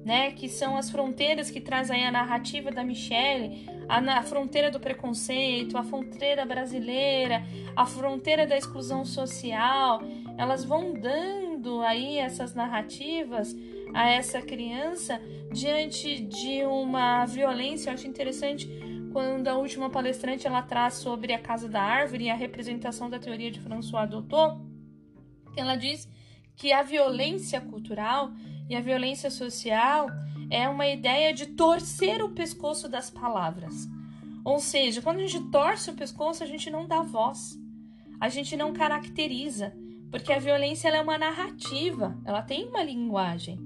[0.05, 4.71] né, que são as fronteiras que traz aí a narrativa da Michelle, a, a fronteira
[4.71, 7.43] do preconceito, a fronteira brasileira,
[7.75, 10.01] a fronteira da exclusão social,
[10.37, 13.55] elas vão dando aí essas narrativas
[13.93, 17.89] a essa criança diante de uma violência.
[17.89, 18.69] Eu acho interessante
[19.11, 23.19] quando a última palestrante ela traz sobre a casa da árvore e a representação da
[23.19, 24.59] teoria de François Doutor,
[25.55, 26.09] ela diz
[26.55, 28.31] que a violência cultural
[28.69, 30.07] e a violência social
[30.49, 33.87] é uma ideia de torcer o pescoço das palavras.
[34.43, 37.59] Ou seja, quando a gente torce o pescoço, a gente não dá voz,
[38.19, 39.73] a gente não caracteriza,
[40.09, 43.59] porque a violência é uma narrativa, ela tem uma linguagem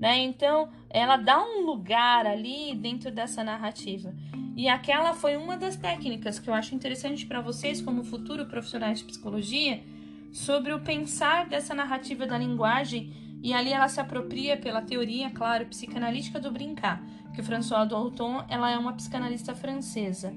[0.00, 0.18] né?
[0.18, 4.14] Então, ela dá um lugar ali dentro dessa narrativa.
[4.56, 8.98] E aquela foi uma das técnicas que eu acho interessante para vocês, como futuro profissionais
[8.98, 9.84] de psicologia,
[10.32, 15.64] sobre o pensar dessa narrativa da linguagem E ali ela se apropria pela teoria, claro,
[15.66, 17.02] psicanalítica do brincar,
[17.34, 20.34] que François Dalton ela é uma psicanalista francesa.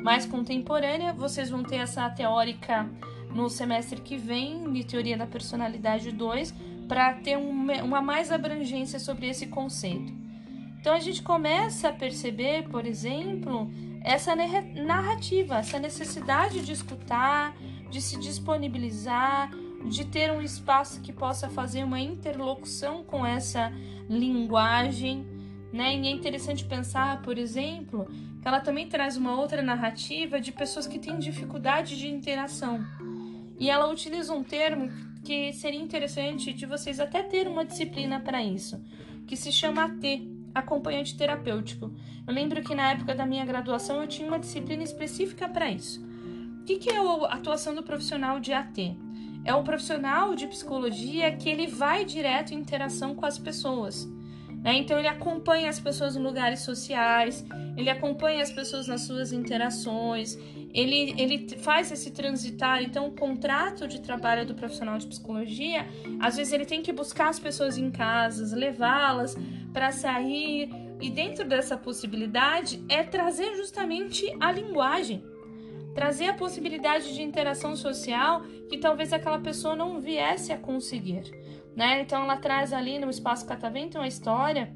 [0.00, 2.88] Mais contemporânea, vocês vão ter essa teórica
[3.34, 6.54] no semestre que vem, de Teoria da Personalidade 2,
[6.88, 10.12] para ter uma, mais abrangência sobre esse conceito.
[10.80, 13.70] Então a gente começa a perceber, por exemplo,
[14.02, 17.56] essa narrativa, essa necessidade de escutar,
[17.90, 19.50] de se disponibilizar,
[19.88, 23.72] de ter um espaço que possa fazer uma interlocução com essa
[24.08, 25.26] linguagem,
[25.72, 25.96] né?
[25.96, 28.06] E é interessante pensar, por exemplo,
[28.40, 32.84] que ela também traz uma outra narrativa de pessoas que têm dificuldade de interação.
[33.58, 34.88] E ela utiliza um termo
[35.26, 38.80] que seria interessante de vocês até ter uma disciplina para isso,
[39.26, 40.22] que se chama AT,
[40.54, 41.92] acompanhante terapêutico.
[42.24, 46.00] Eu lembro que na época da minha graduação eu tinha uma disciplina específica para isso.
[46.60, 48.96] O que, que é a atuação do profissional de AT?
[49.44, 54.08] É o profissional de psicologia que ele vai direto em interação com as pessoas.
[54.66, 54.78] Né?
[54.78, 60.36] Então ele acompanha as pessoas em lugares sociais, ele acompanha as pessoas nas suas interações,
[60.74, 62.82] ele, ele faz esse transitar.
[62.82, 65.86] Então, o contrato de trabalho do profissional de psicologia,
[66.18, 69.36] às vezes ele tem que buscar as pessoas em casas, levá-las
[69.72, 70.68] para sair.
[71.00, 75.22] E dentro dessa possibilidade é trazer justamente a linguagem
[75.96, 81.22] trazer a possibilidade de interação social que talvez aquela pessoa não viesse a conseguir,
[81.76, 82.00] né?
[82.00, 84.72] Então ela traz ali no espaço catavento uma história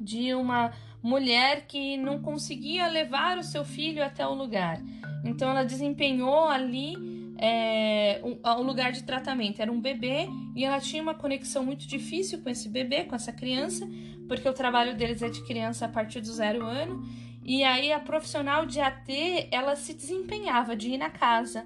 [0.00, 4.80] de uma mulher que não conseguia levar o seu filho até o lugar.
[5.24, 6.96] Então ela desempenhou ali
[7.38, 8.20] é,
[8.62, 9.60] lugar de tratamento.
[9.60, 13.32] Era um bebê e ela tinha uma conexão muito difícil com esse bebê, com essa
[13.32, 13.88] criança,
[14.26, 17.04] porque o trabalho deles é de criança a partir do zero ano.
[17.44, 21.64] E aí a profissional de AT, ela se desempenhava de ir na casa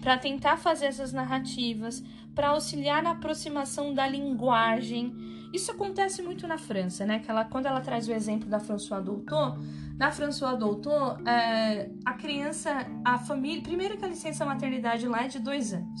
[0.00, 2.02] para tentar fazer essas narrativas,
[2.38, 5.12] para auxiliar na aproximação da linguagem.
[5.52, 7.18] Isso acontece muito na França, né?
[7.18, 9.58] Que ela, quando ela traz o exemplo da François Doutor,
[9.96, 15.26] na François Doutor, é, a criança, a família, primeiro que a licença maternidade lá é
[15.26, 16.00] de dois anos.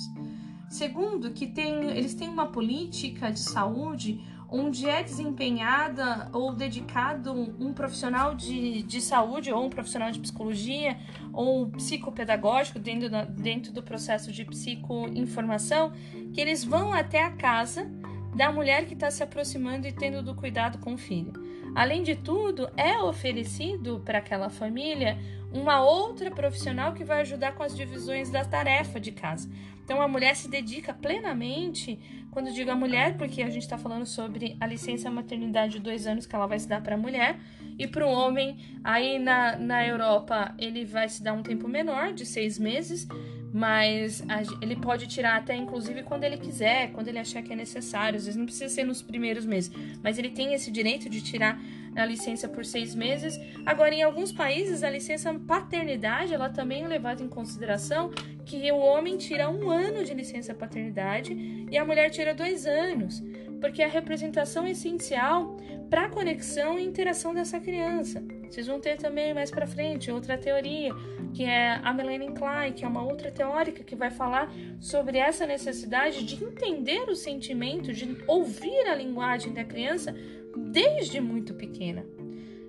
[0.70, 4.20] Segundo, que tem, eles têm uma política de saúde
[4.50, 10.96] onde é desempenhada ou dedicado um, profissional de, de saúde ou um profissional de psicologia
[11.32, 15.92] ou um psicopedagógico dentro, da, dentro do processo de psicoinformação,
[16.32, 17.90] que eles vão até a casa
[18.34, 21.32] da mulher que está se aproximando e tendo do cuidado com o filho.
[21.74, 25.18] Além de tudo, é oferecido para aquela família
[25.52, 29.50] uma outra profissional que vai ajudar com as divisões da tarefa de casa.
[29.82, 31.98] Então a mulher se dedica plenamente,
[32.30, 36.06] quando digo a mulher, porque a gente está falando sobre a licença maternidade de dois
[36.06, 37.38] anos que ela vai se dar para a mulher,
[37.78, 42.12] e para o homem, aí na, na Europa, ele vai se dar um tempo menor,
[42.12, 43.08] de seis meses,
[43.52, 44.22] mas
[44.60, 48.16] ele pode tirar até inclusive quando ele quiser, quando ele achar que é necessário.
[48.16, 49.70] Às vezes não precisa ser nos primeiros meses,
[50.02, 51.60] mas ele tem esse direito de tirar
[51.96, 53.38] a licença por seis meses.
[53.66, 58.10] Agora, em alguns países, a licença paternidade ela também é levada em consideração
[58.44, 63.22] que o homem tira um ano de licença paternidade e a mulher tira dois anos,
[63.60, 65.56] porque a representação essencial
[65.88, 68.22] para a conexão e interação dessa criança.
[68.48, 70.92] Vocês vão ter também mais para frente outra teoria,
[71.34, 75.46] que é a Melanie Klein, que é uma outra teórica que vai falar sobre essa
[75.46, 80.14] necessidade de entender o sentimento, de ouvir a linguagem da criança
[80.56, 82.04] desde muito pequena.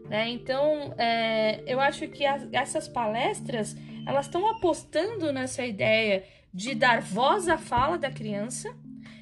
[0.10, 0.30] Né?
[0.30, 3.76] Então, é, eu acho que as, essas palestras
[4.08, 8.76] elas estão apostando nessa ideia de dar voz à fala da criança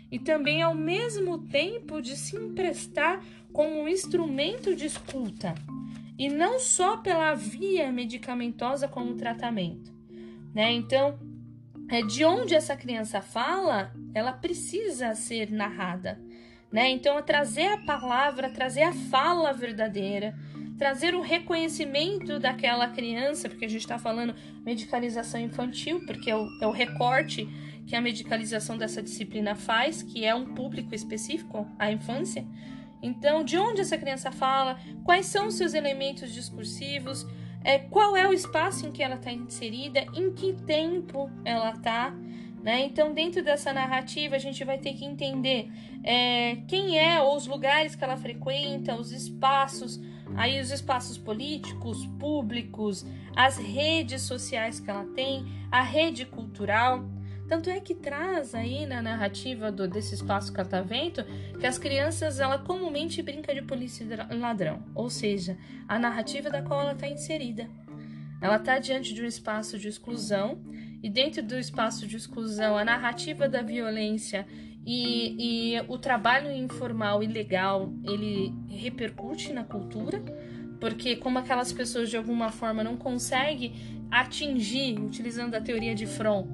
[0.10, 5.56] e também ao mesmo tempo de se emprestar como um instrumento de escuta
[6.18, 9.94] e não só pela via medicamentosa como tratamento,
[10.54, 10.72] né?
[10.72, 11.20] Então,
[11.90, 16.20] é de onde essa criança fala, ela precisa ser narrada,
[16.72, 16.90] né?
[16.90, 20.36] Então, é trazer a palavra, trazer a fala verdadeira,
[20.78, 26.48] trazer o reconhecimento daquela criança, porque a gente está falando medicalização infantil, porque é o,
[26.62, 27.48] é o recorte
[27.88, 32.46] que a medicalização dessa disciplina faz, que é um público específico, a infância.
[33.08, 37.26] Então, de onde essa criança fala, quais são os seus elementos discursivos,
[37.64, 42.14] é, qual é o espaço em que ela está inserida, em que tempo ela está.
[42.62, 42.82] Né?
[42.82, 45.70] Então, dentro dessa narrativa, a gente vai ter que entender
[46.04, 50.00] é, quem é, ou os lugares que ela frequenta, os espaços,
[50.36, 53.06] aí os espaços políticos, públicos,
[53.36, 57.06] as redes sociais que ela tem, a rede cultural.
[57.48, 61.24] Tanto é que traz aí na narrativa do, desse espaço catavento
[61.60, 66.62] que as crianças ela comumente brinca de polícia e ladrão, ou seja, a narrativa da
[66.62, 67.70] qual ela está inserida.
[68.42, 70.60] Ela está diante de um espaço de exclusão
[71.02, 74.46] e dentro do espaço de exclusão a narrativa da violência
[74.86, 80.24] E, e o trabalho informal e legal ele repercute na cultura,
[80.80, 83.74] porque como aquelas pessoas de alguma forma não conseguem
[84.10, 86.48] atingir, utilizando a teoria de Fromm,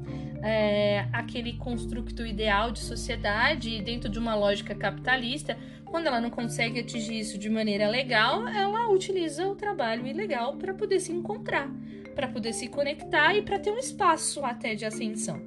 [0.43, 6.79] é, aquele construto ideal de sociedade dentro de uma lógica capitalista, quando ela não consegue
[6.79, 11.71] atingir isso de maneira legal, ela utiliza o trabalho ilegal para poder se encontrar,
[12.13, 15.41] para poder se conectar e para ter um espaço até de ascensão.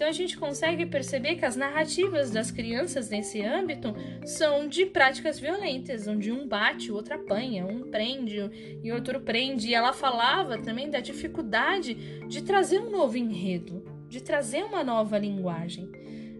[0.00, 3.94] Então a gente consegue perceber que as narrativas das crianças nesse âmbito
[4.24, 9.68] são de práticas violentas, onde um bate, o outro apanha, um prende e outro prende.
[9.68, 11.92] E ela falava também da dificuldade
[12.26, 15.88] de trazer um novo enredo, de trazer uma nova linguagem,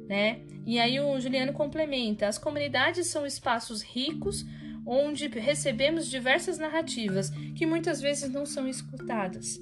[0.09, 0.41] né?
[0.67, 4.45] E aí o Juliano complementa: as comunidades são espaços ricos
[4.85, 9.59] onde recebemos diversas narrativas que muitas vezes não são escutadas.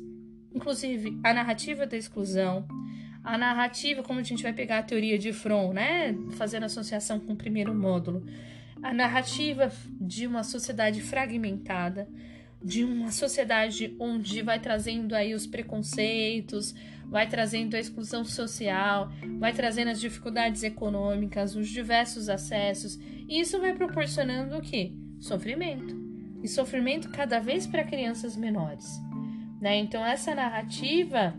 [0.53, 2.67] Inclusive a narrativa da exclusão,
[3.23, 7.35] a narrativa, como a gente vai pegar a teoria de Fromm, né, fazendo associação com
[7.35, 8.25] o primeiro módulo,
[8.83, 12.09] a narrativa de uma sociedade fragmentada,
[12.63, 16.75] de uma sociedade onde vai trazendo aí os preconceitos,
[17.09, 22.99] vai trazendo a exclusão social, vai trazendo as dificuldades econômicas, os diversos acessos,
[23.29, 24.95] e isso vai proporcionando o que?
[25.19, 25.97] Sofrimento.
[26.43, 28.87] E sofrimento cada vez para crianças menores.
[29.61, 29.77] Né?
[29.79, 31.35] Então, essa narrativa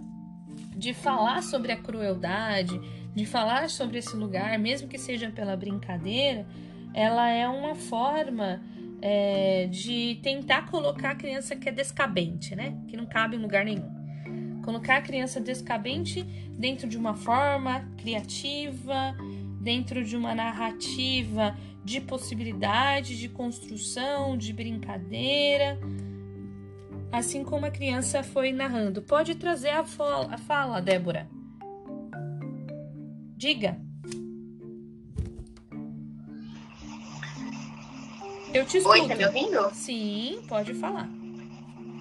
[0.76, 2.80] de falar sobre a crueldade,
[3.16, 6.46] de falar sobre esse lugar, mesmo que seja pela brincadeira,
[6.94, 8.62] ela é uma forma
[9.02, 12.78] é, de tentar colocar a criança que é descabente, né?
[12.88, 13.99] Que não cabe em lugar nenhum.
[14.70, 16.22] Colocar a criança descabente
[16.56, 19.18] dentro de uma forma criativa,
[19.60, 25.76] dentro de uma narrativa de possibilidade, de construção, de brincadeira
[27.12, 29.02] assim como a criança foi narrando.
[29.02, 31.28] Pode trazer a fala, a fala Débora.
[33.36, 33.76] Diga.
[38.54, 39.02] Eu te escuto.
[39.02, 39.74] Oi, tá me ouvindo?
[39.74, 41.10] Sim, pode falar.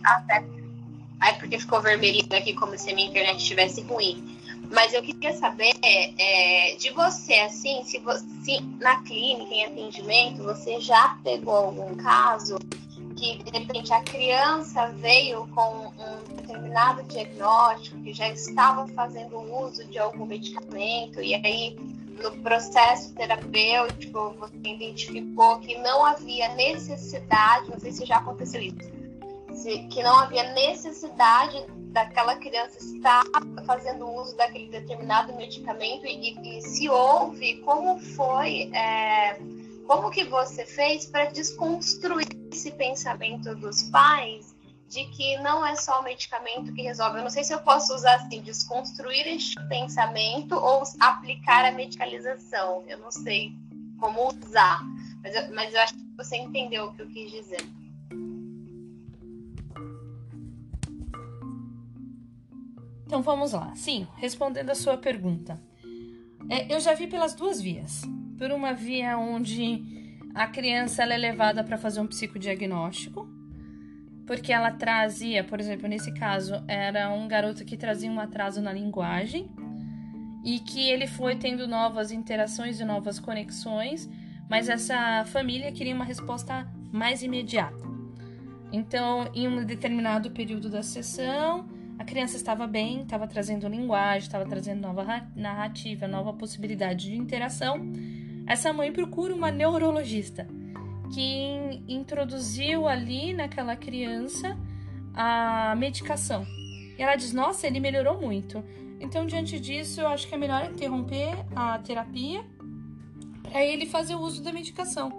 [0.05, 0.68] Ah, tá.
[1.21, 4.39] Ai, porque ficou vermelhinho aqui como se a minha internet estivesse ruim.
[4.71, 10.43] Mas eu queria saber é, de você, assim, se, você, se na clínica, em atendimento,
[10.43, 12.59] você já pegou algum caso
[13.17, 19.85] que de repente a criança veio com um determinado diagnóstico, que já estava fazendo uso
[19.87, 21.77] de algum medicamento, e aí
[22.23, 28.98] no processo terapêutico você identificou que não havia necessidade, não sei se já aconteceu isso,
[29.65, 33.25] que não havia necessidade daquela criança estar
[33.67, 39.39] fazendo uso daquele determinado medicamento e, e se houve, como foi, é,
[39.87, 44.55] como que você fez para desconstruir esse pensamento dos pais
[44.89, 47.19] de que não é só o medicamento que resolve.
[47.19, 52.85] Eu não sei se eu posso usar assim, desconstruir este pensamento ou aplicar a medicalização.
[52.89, 53.53] Eu não sei
[53.99, 54.81] como usar,
[55.23, 57.78] mas eu, mas eu acho que você entendeu o que eu quis dizer.
[63.09, 63.75] Então vamos lá.
[63.75, 65.59] Sim, respondendo a sua pergunta.
[66.51, 68.03] É, eu já vi pelas duas vias.
[68.37, 69.83] Por uma via onde
[70.35, 73.27] a criança é levada para fazer um psicodiagnóstico,
[74.27, 78.75] porque ela trazia, por exemplo, nesse caso, era um garoto que trazia um atraso na
[78.75, 79.51] linguagem
[80.45, 84.07] e que ele foi tendo novas interações e novas conexões,
[84.51, 87.89] mas essa família queria uma resposta mais imediata.
[88.71, 94.47] Então, em um determinado período da sessão, a criança estava bem, estava trazendo linguagem, estava
[94.47, 97.93] trazendo nova narrativa, nova possibilidade de interação
[98.49, 100.49] essa mãe procura uma neurologista
[101.13, 104.59] que introduziu ali naquela criança
[105.15, 106.47] a medicação.
[106.99, 108.65] E ela diz: Nossa, ele melhorou muito.
[108.99, 112.43] Então, diante disso, eu acho que é melhor interromper a terapia
[113.43, 115.13] para ele fazer o uso da medicação.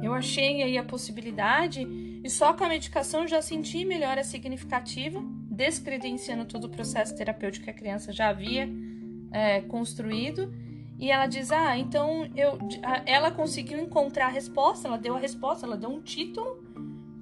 [0.00, 1.82] Eu achei aí a possibilidade
[2.22, 5.20] e só com a medicação já senti melhora significativa,
[5.58, 8.68] descredenciando todo o processo terapêutico que a criança já havia
[9.32, 10.54] é, construído
[10.96, 12.56] e ela diz: Ah, então eu,
[13.04, 16.62] ela conseguiu encontrar a resposta, ela deu a resposta, ela deu um título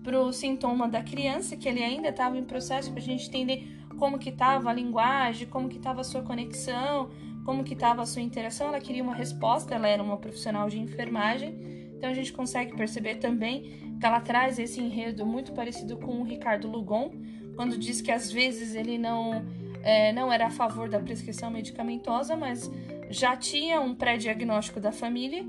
[0.04, 3.66] para o sintoma da criança, que ele ainda estava em processo para a gente entender
[3.98, 7.08] como que estava a linguagem, como que estava a sua conexão,
[7.42, 8.68] como que estava a sua interação.
[8.68, 11.58] Ela queria uma resposta, ela era uma profissional de enfermagem.
[11.96, 16.22] Então a gente consegue perceber também que ela traz esse enredo muito parecido com o
[16.22, 17.10] Ricardo Lugon,
[17.56, 19.44] quando diz que às vezes ele não,
[19.82, 22.70] é, não era a favor da prescrição medicamentosa, mas
[23.10, 25.44] já tinha um pré-diagnóstico da família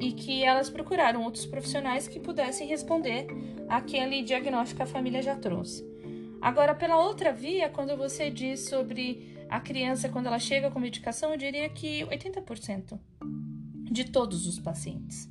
[0.00, 3.28] e que elas procuraram outros profissionais que pudessem responder
[3.68, 5.86] aquele diagnóstico que a família já trouxe.
[6.40, 11.30] Agora, pela outra via, quando você diz sobre a criança quando ela chega com medicação,
[11.30, 12.98] eu diria que 80%.
[13.92, 15.30] de todos os pacientes,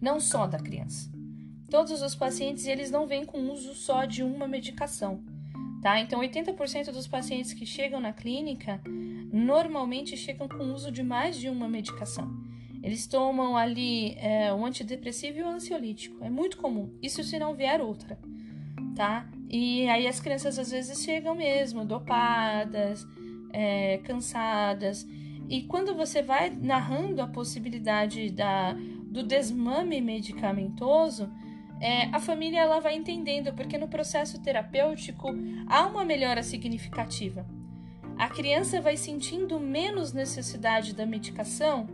[0.00, 1.08] não só da criança.
[1.70, 5.22] Todos os pacientes eles não vêm com uso só de uma medicação,
[5.82, 6.00] tá?
[6.00, 8.80] Então 80% dos pacientes que chegam na clínica
[9.32, 12.30] normalmente chegam com uso de mais de uma medicação.
[12.82, 16.24] Eles tomam ali é, um antidepressivo e um ansiolítico.
[16.24, 16.96] É muito comum.
[17.02, 18.18] Isso se não vier outra,
[18.94, 19.28] tá?
[19.48, 23.06] E aí as crianças às vezes chegam mesmo dopadas,
[23.52, 25.06] é, cansadas.
[25.48, 31.30] E quando você vai narrando a possibilidade da, do desmame medicamentoso,
[31.82, 35.28] é, a família ela vai entendendo, porque no processo terapêutico
[35.66, 37.44] há uma melhora significativa.
[38.16, 41.88] A criança vai sentindo menos necessidade da medicação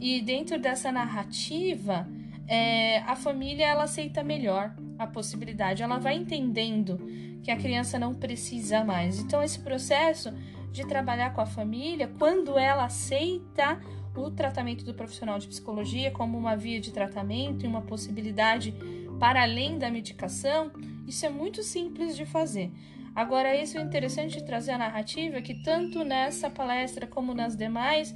[0.00, 2.08] e dentro dessa narrativa,
[2.48, 6.98] é, a família ela aceita melhor a possibilidade, ela vai entendendo
[7.44, 9.20] que a criança não precisa mais.
[9.20, 10.34] Então esse processo
[10.72, 13.80] de trabalhar com a família, quando ela aceita
[14.16, 18.74] o tratamento do profissional de psicologia como uma via de tratamento e uma possibilidade
[19.22, 20.72] para além da medicação,
[21.06, 22.72] isso é muito simples de fazer.
[23.14, 28.12] Agora, isso é interessante de trazer a narrativa que tanto nessa palestra como nas demais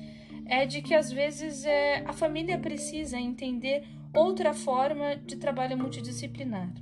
[0.46, 6.72] é de que às vezes é, a família precisa entender outra forma de trabalho multidisciplinar.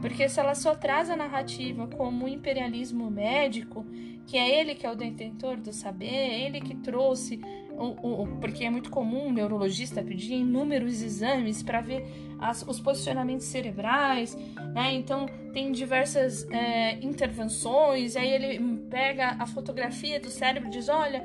[0.00, 3.84] Porque se ela só traz a narrativa como imperialismo médico,
[4.26, 7.38] que é ele que é o detentor do saber, é ele que trouxe,
[7.76, 12.06] o, o, porque é muito comum o neurologista pedir inúmeros exames para ver
[12.40, 14.36] as, os posicionamentos cerebrais,
[14.74, 14.92] né?
[14.94, 21.24] Então tem diversas é, intervenções, aí ele pega a fotografia do cérebro e diz, olha,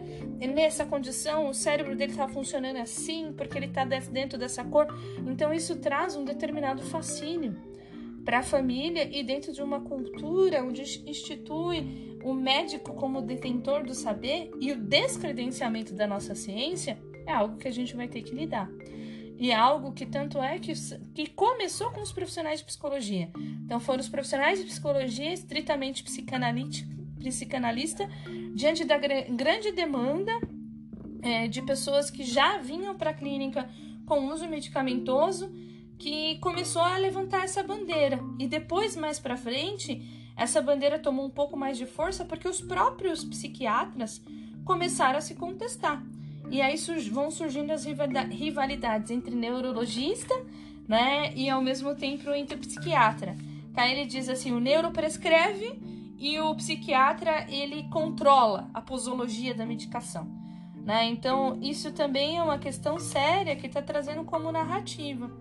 [0.54, 4.88] nessa condição o cérebro dele está funcionando assim, porque ele está dentro dessa cor.
[5.26, 7.56] Então isso traz um determinado fascínio
[8.26, 13.94] para a família e dentro de uma cultura onde institui o médico como detentor do
[13.94, 16.98] saber e o descredenciamento da nossa ciência,
[17.28, 18.68] é algo que a gente vai ter que lidar.
[19.38, 20.74] E é algo que tanto é que,
[21.14, 23.30] que começou com os profissionais de psicologia.
[23.66, 26.04] Então foram os profissionais de psicologia estritamente
[27.20, 28.08] psicanalista
[28.54, 30.32] diante da grande demanda
[31.22, 33.68] é, de pessoas que já vinham para a clínica
[34.06, 35.52] com uso medicamentoso
[35.98, 38.20] que começou a levantar essa bandeira.
[38.40, 40.02] E depois, mais para frente,
[40.38, 44.22] essa bandeira tomou um pouco mais de força porque os próprios psiquiatras
[44.64, 46.04] começaram a se contestar.
[46.50, 46.76] E aí
[47.12, 50.34] vão surgindo as rivalidades entre neurologista,
[50.88, 53.36] né, e ao mesmo tempo entre psiquiatra.
[53.76, 55.80] Aí ele diz assim, o neuro prescreve
[56.18, 60.28] e o psiquiatra ele controla a posologia da medicação.
[60.86, 61.06] Né?
[61.06, 65.32] Então, isso também é uma questão séria que está trazendo como narrativa.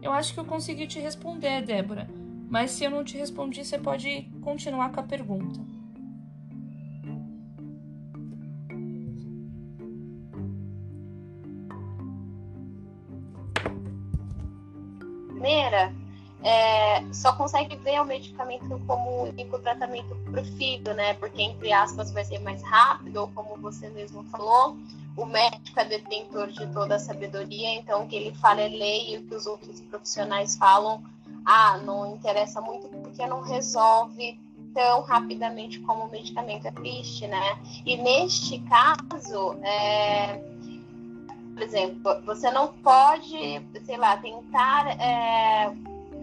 [0.00, 2.08] Eu acho que eu consegui te responder, Débora,
[2.48, 5.60] mas se eu não te respondi, você pode continuar com a pergunta.
[15.42, 15.92] Primeira,
[16.44, 21.14] é, só consegue ver o medicamento como único tratamento para o filho, né?
[21.14, 24.76] Porque, entre aspas, vai ser mais rápido, ou como você mesmo falou,
[25.16, 29.14] o médico é detentor de toda a sabedoria, então o que ele fala é lei
[29.14, 31.02] e o que os outros profissionais falam,
[31.44, 34.40] ah, não interessa muito porque não resolve
[34.74, 37.58] tão rapidamente como o medicamento é triste, né?
[37.84, 40.40] E neste caso, é,
[41.54, 45.72] por exemplo, você não pode, sei lá, tentar é,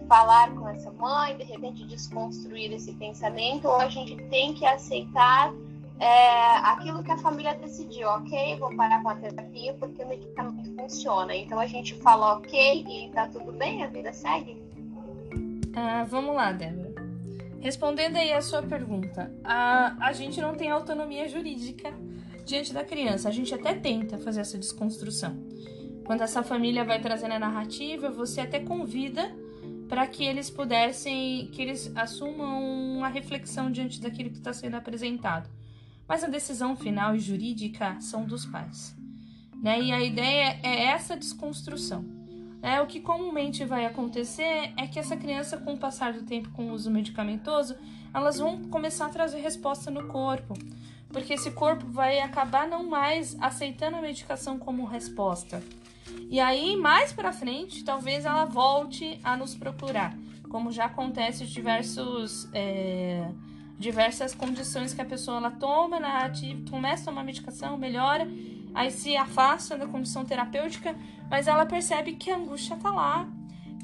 [0.08, 5.52] falar com essa mãe, de repente desconstruir esse pensamento, ou a gente tem que aceitar
[6.00, 10.74] é, aquilo que a família decidiu, ok, vou parar com a terapia porque o medicamento
[10.74, 11.34] funciona.
[11.36, 14.60] Então a gente fala ok e tá tudo bem, a vida segue.
[15.76, 16.90] Ah, vamos lá, Débora.
[17.60, 21.94] Respondendo aí a sua pergunta, a, a gente não tem autonomia jurídica
[22.44, 23.28] diante da criança.
[23.28, 25.36] A gente até tenta fazer essa desconstrução.
[26.04, 29.34] Quando essa família vai trazendo a narrativa, você até convida
[29.88, 32.62] para que eles pudessem, que eles assumam
[32.96, 35.48] uma reflexão diante daquilo que está sendo apresentado.
[36.08, 38.96] Mas a decisão final e jurídica são dos pais.
[39.62, 39.80] Né?
[39.80, 42.04] E a ideia é essa desconstrução.
[42.62, 46.50] É, o que comumente vai acontecer é que essa criança, com o passar do tempo
[46.50, 47.76] com o uso medicamentoso,
[48.12, 50.54] elas vão começar a trazer resposta no corpo
[51.12, 55.62] porque esse corpo vai acabar não mais aceitando a medicação como resposta.
[56.28, 60.16] E aí, mais para frente, talvez ela volte a nos procurar,
[60.48, 63.28] como já acontece em diversos, é,
[63.78, 66.30] diversas condições que a pessoa ela toma na
[66.68, 68.28] começa a tomar medicação, melhora,
[68.74, 70.94] aí se afasta da condição terapêutica,
[71.28, 73.28] mas ela percebe que a angústia tá lá,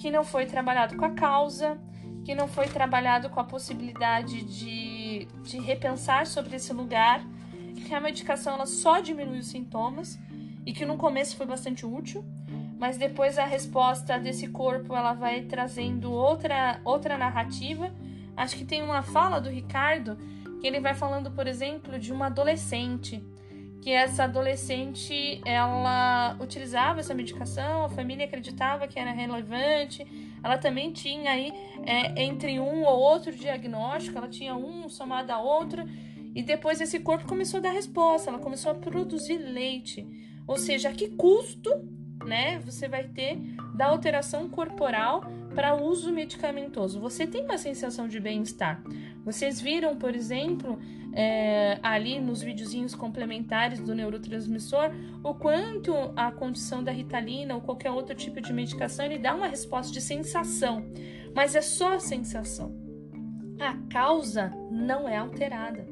[0.01, 1.79] que não foi trabalhado com a causa,
[2.27, 7.25] que não foi trabalhado com a possibilidade de, de repensar sobre esse lugar,
[7.87, 10.19] que a medicação ela só diminui os sintomas
[10.67, 12.25] e que no começo foi bastante útil,
[12.81, 17.95] mas depois a resposta desse corpo ela vai trazendo outra outra narrativa.
[18.37, 20.19] Acho que tem uma fala do Ricardo
[20.61, 23.23] que ele vai falando, por exemplo, de uma adolescente,
[23.81, 30.05] que essa adolescente ela utilizava essa medicação, a família acreditava que era relevante,
[30.43, 31.53] ela também tinha aí
[31.85, 35.85] é, entre um ou outro diagnóstico, ela tinha um somado a outro,
[36.35, 40.07] e depois esse corpo começou a dar resposta, ela começou a produzir leite.
[40.47, 41.71] Ou seja, a que custo
[42.25, 43.39] né, você vai ter
[43.75, 45.25] da alteração corporal
[45.55, 47.01] para uso medicamentoso.
[47.01, 48.83] Você tem uma sensação de bem-estar.
[49.25, 50.79] Vocês viram, por exemplo,
[51.17, 54.91] é, ali nos videozinhos complementares do neurotransmissor,
[55.25, 59.47] o quanto a condição da ritalina ou qualquer outro tipo de medicação ele dá uma
[59.47, 60.85] resposta de sensação,
[61.35, 62.77] mas é só sensação.
[63.59, 65.89] A causa não é alterada.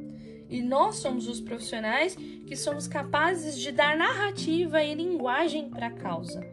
[0.50, 5.90] E nós somos os profissionais que somos capazes de dar narrativa e linguagem para a
[5.90, 6.46] causa.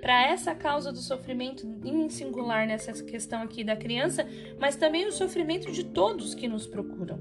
[0.00, 4.28] Para essa causa do sofrimento em singular nessa questão aqui da criança,
[4.60, 7.18] mas também o sofrimento de todos que nos procuram,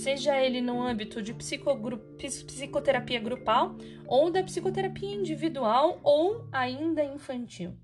[0.00, 3.76] seja ele no âmbito de psicoterapia grupal
[4.06, 7.74] ou da psicoterapia individual ou ainda infantil.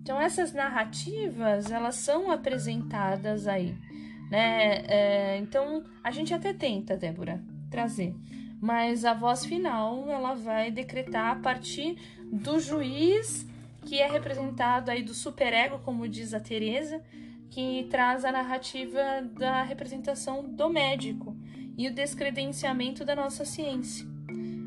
[0.00, 3.74] Então essas narrativas elas são apresentadas aí
[4.32, 4.82] né?
[4.88, 8.14] É, então a gente até tenta, Débora, trazer,
[8.62, 11.98] mas a voz final ela vai decretar a partir
[12.32, 13.46] do juiz
[13.84, 17.02] que é representado aí do superego, como diz a Teresa,
[17.50, 19.02] que traz a narrativa
[19.38, 21.36] da representação do médico
[21.76, 24.06] e o descredenciamento da nossa ciência.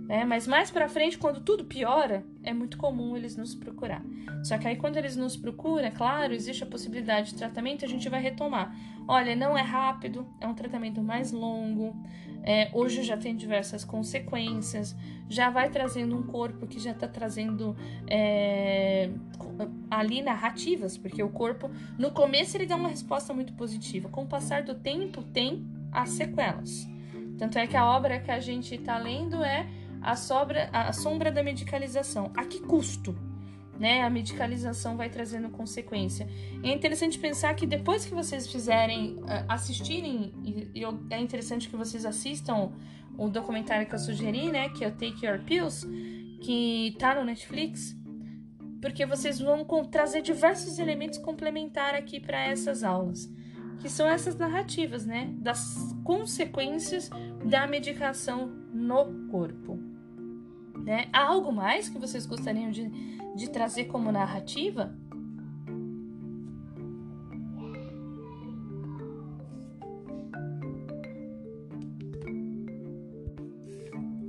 [0.08, 0.24] Né?
[0.24, 4.04] Mas mais para frente, quando tudo piora, é muito comum eles nos procurar.
[4.44, 7.88] Só que aí quando eles nos procuram, é claro, existe a possibilidade de tratamento, a
[7.88, 8.76] gente vai retomar.
[9.08, 11.96] Olha, não é rápido, é um tratamento mais longo.
[12.44, 14.96] É, hoje já tem diversas consequências,
[15.28, 17.76] já vai trazendo um corpo que já está trazendo
[18.08, 19.10] é,
[19.90, 24.10] ali narrativas, porque o corpo, no começo, ele dá uma resposta muito positiva.
[24.10, 26.88] Com o passar do tempo, tem as sequelas.
[27.38, 29.68] Tanto é que a obra que a gente está lendo é
[30.02, 32.32] a, sobra, a sombra da medicalização.
[32.36, 33.16] A que custo?
[33.78, 36.30] Né, a medicalização vai trazendo consequência.
[36.64, 41.76] E é interessante pensar que depois que vocês fizerem, eh, assistirem, e, é interessante que
[41.76, 42.72] vocês assistam
[43.18, 45.86] o documentário que eu sugeri, né, que é Take Your Pills,
[46.42, 47.94] que tá no Netflix,
[48.82, 53.30] porque vocês vão trazer diversos elementos complementares aqui para essas aulas,
[53.80, 57.10] que são essas narrativas, né, das consequências
[57.44, 59.80] da medicação no corpo.
[60.84, 61.08] Né?
[61.12, 62.90] Há algo mais que vocês gostariam de,
[63.36, 64.96] de trazer como narrativa?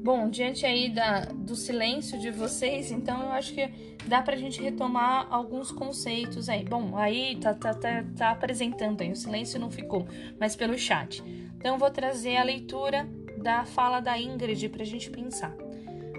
[0.07, 3.69] Bom, diante aí da, do silêncio de vocês, então eu acho que
[4.07, 6.65] dá pra gente retomar alguns conceitos aí.
[6.65, 10.07] Bom, aí tá, tá, tá, tá apresentando aí, o silêncio não ficou,
[10.39, 11.21] mas pelo chat.
[11.57, 13.05] Então vou trazer a leitura
[13.43, 15.53] da fala da Ingrid pra gente pensar.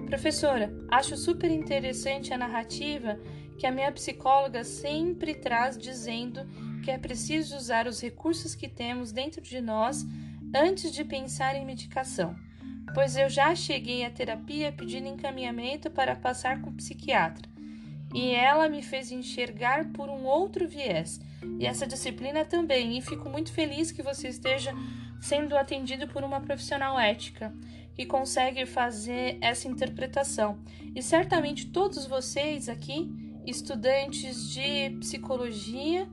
[0.06, 3.18] Professora, acho super interessante a narrativa
[3.58, 6.46] que a minha psicóloga sempre traz dizendo
[6.84, 10.06] que é preciso usar os recursos que temos dentro de nós
[10.54, 12.36] antes de pensar em medicação,
[12.94, 17.58] pois eu já cheguei à terapia pedindo encaminhamento para passar com o psiquiatra
[18.14, 21.20] e ela me fez enxergar por um outro viés.
[21.60, 24.74] E essa disciplina também, e fico muito feliz que você esteja
[25.20, 27.54] sendo atendido por uma profissional ética
[27.96, 30.60] que consegue fazer essa interpretação.
[30.96, 33.10] E certamente todos vocês aqui,
[33.46, 36.08] estudantes de psicologia,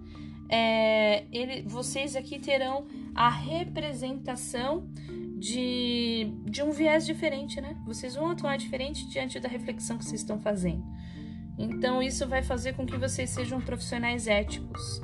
[0.48, 4.88] é, ele, vocês aqui terão a representação
[5.38, 7.76] de, de um viés diferente, né?
[7.86, 10.84] Vocês vão atuar diferente diante da reflexão que vocês estão fazendo.
[11.58, 15.00] Então, isso vai fazer com que vocês sejam profissionais éticos,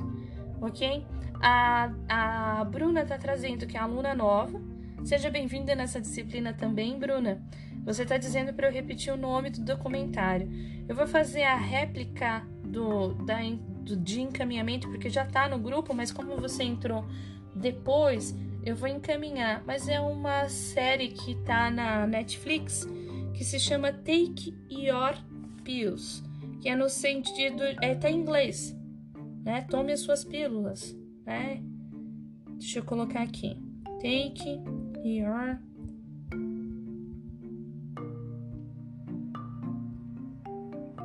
[0.61, 1.05] ok?
[1.41, 4.61] A, a Bruna está trazendo que é aluna nova,
[5.03, 7.41] Seja bem-vinda nessa disciplina também, Bruna.
[7.83, 10.47] Você está dizendo para eu repetir o nome do documentário.
[10.87, 13.39] Eu vou fazer a réplica do, da,
[13.83, 17.03] do de encaminhamento, porque já está no grupo, mas como você entrou
[17.55, 19.63] depois, eu vou encaminhar.
[19.65, 22.87] Mas é uma série que está na Netflix
[23.33, 25.15] que se chama Take Your
[25.63, 26.23] Pills,
[26.61, 27.63] que é no sentido.
[27.81, 28.75] É, tá em inglês,
[29.43, 29.61] né?
[29.69, 30.95] Tome as suas pílulas,
[31.25, 31.61] né?
[32.57, 33.57] Deixa eu colocar aqui.
[33.99, 34.61] Take
[35.03, 35.59] Your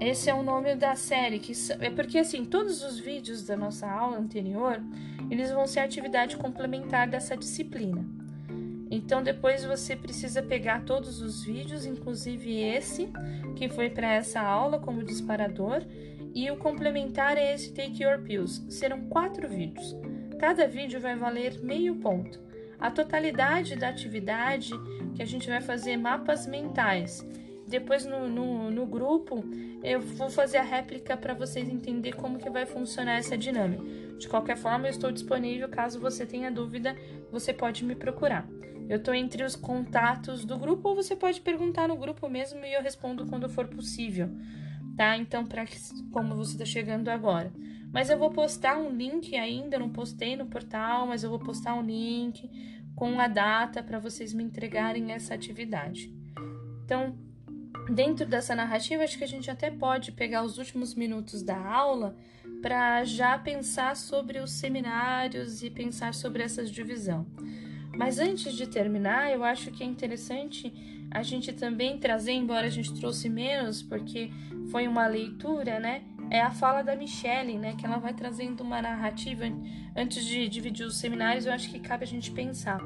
[0.01, 3.91] Esse é o nome da série, que é porque assim, todos os vídeos da nossa
[3.91, 4.81] aula anterior,
[5.31, 8.05] eles vão ser atividade complementar dessa disciplina.
[8.91, 13.09] Então depois você precisa pegar todos os vídeos, inclusive esse
[13.57, 15.83] que foi para essa aula como disparador,
[16.35, 18.63] e o complementar é esse Take Your Pills.
[18.69, 19.97] Serão quatro vídeos.
[20.39, 22.39] Cada vídeo vai valer meio ponto.
[22.79, 24.71] A totalidade da atividade
[25.15, 27.27] que a gente vai fazer mapas mentais.
[27.67, 29.43] Depois no, no, no grupo
[29.83, 33.83] eu vou fazer a réplica para vocês entenderem como que vai funcionar essa dinâmica.
[34.19, 36.97] De qualquer forma, eu estou disponível caso você tenha dúvida,
[37.31, 38.49] você pode me procurar.
[38.89, 42.73] Eu estou entre os contatos do grupo ou você pode perguntar no grupo mesmo e
[42.73, 44.29] eu respondo quando for possível,
[44.97, 45.17] tá?
[45.17, 45.65] Então, para
[46.13, 47.53] como você está chegando agora.
[47.93, 51.75] Mas eu vou postar um link ainda, não postei no portal, mas eu vou postar
[51.75, 52.49] um link
[52.95, 56.13] com a data para vocês me entregarem essa atividade.
[56.85, 57.17] Então,
[57.89, 62.17] dentro dessa narrativa, acho que a gente até pode pegar os últimos minutos da aula
[62.61, 67.27] para já pensar sobre os seminários e pensar sobre essa divisão.
[67.97, 70.73] Mas antes de terminar, eu acho que é interessante
[71.11, 74.31] a gente também trazer, embora a gente trouxe menos, porque
[74.71, 76.03] foi uma leitura, né?
[76.29, 77.75] É a fala da Michelle, né?
[77.79, 79.45] Que ela vai trazendo uma narrativa.
[79.95, 82.81] Antes de dividir os seminários, eu acho que cabe a gente pensar.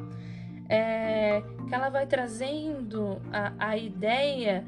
[0.68, 4.64] É, que ela vai trazendo a, a ideia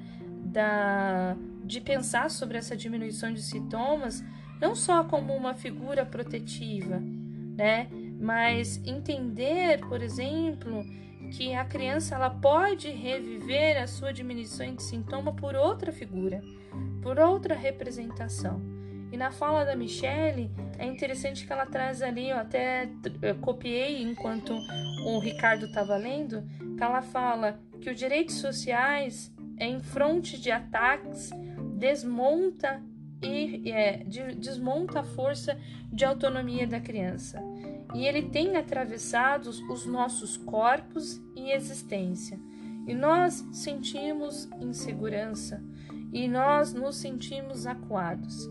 [0.53, 4.22] da, de pensar sobre essa diminuição de sintomas,
[4.61, 7.00] não só como uma figura protetiva,
[7.57, 7.88] né?
[8.20, 10.84] mas entender, por exemplo,
[11.32, 16.40] que a criança ela pode reviver a sua diminuição de sintoma por outra figura,
[17.03, 18.61] por outra representação.
[19.11, 22.88] E na fala da Michelle, é interessante que ela traz ali, eu até
[23.20, 24.55] eu copiei enquanto
[25.05, 26.42] o Ricardo estava lendo,
[26.76, 29.30] que ela fala que os direitos sociais,
[29.64, 31.30] em fronte de ataques,
[31.78, 32.82] desmonta
[33.22, 35.58] e é, de, desmonta a força
[35.92, 37.40] de autonomia da criança
[37.94, 42.38] e ele tem atravessado os nossos corpos e existência.
[42.86, 45.62] E nós sentimos insegurança
[46.12, 48.48] e nós nos sentimos acuados.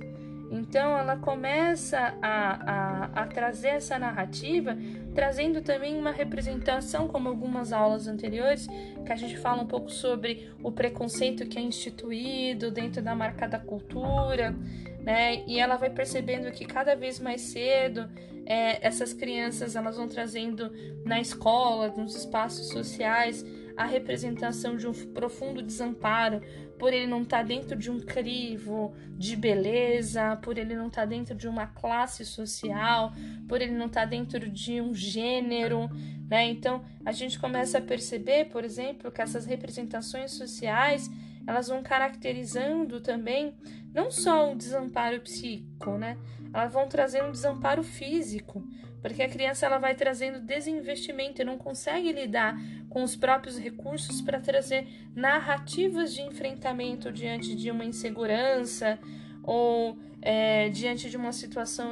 [0.52, 4.78] Então ela começa a, a, a, trazer essa narrativa,
[5.16, 8.68] trazendo também uma representação, como algumas aulas anteriores,
[9.06, 13.48] que a gente fala um pouco sobre o preconceito que é instituído dentro da marca
[13.48, 14.54] da cultura,
[15.00, 15.42] né?
[15.48, 18.10] E ela vai percebendo que cada vez mais cedo
[18.46, 20.70] é, essas crianças elas vão trazendo
[21.06, 23.46] na escola, nos espaços sociais,
[23.78, 26.42] a representação de um profundo desamparo
[26.82, 31.02] por ele não estar tá dentro de um crivo de beleza, por ele não estar
[31.04, 33.14] tá dentro de uma classe social,
[33.48, 35.88] por ele não estar tá dentro de um gênero,
[36.28, 36.46] né?
[36.46, 41.08] Então a gente começa a perceber, por exemplo, que essas representações sociais
[41.46, 43.54] elas vão caracterizando também
[43.94, 46.18] não só um desamparo psíquico, né?
[46.52, 48.68] Elas vão trazendo um desamparo físico,
[49.02, 52.56] porque a criança ela vai trazendo desinvestimento e não consegue lidar
[52.90, 59.00] com os próprios recursos para trazer narrativas de enfrentamento diante de uma insegurança
[59.44, 61.92] ou é, diante de uma situação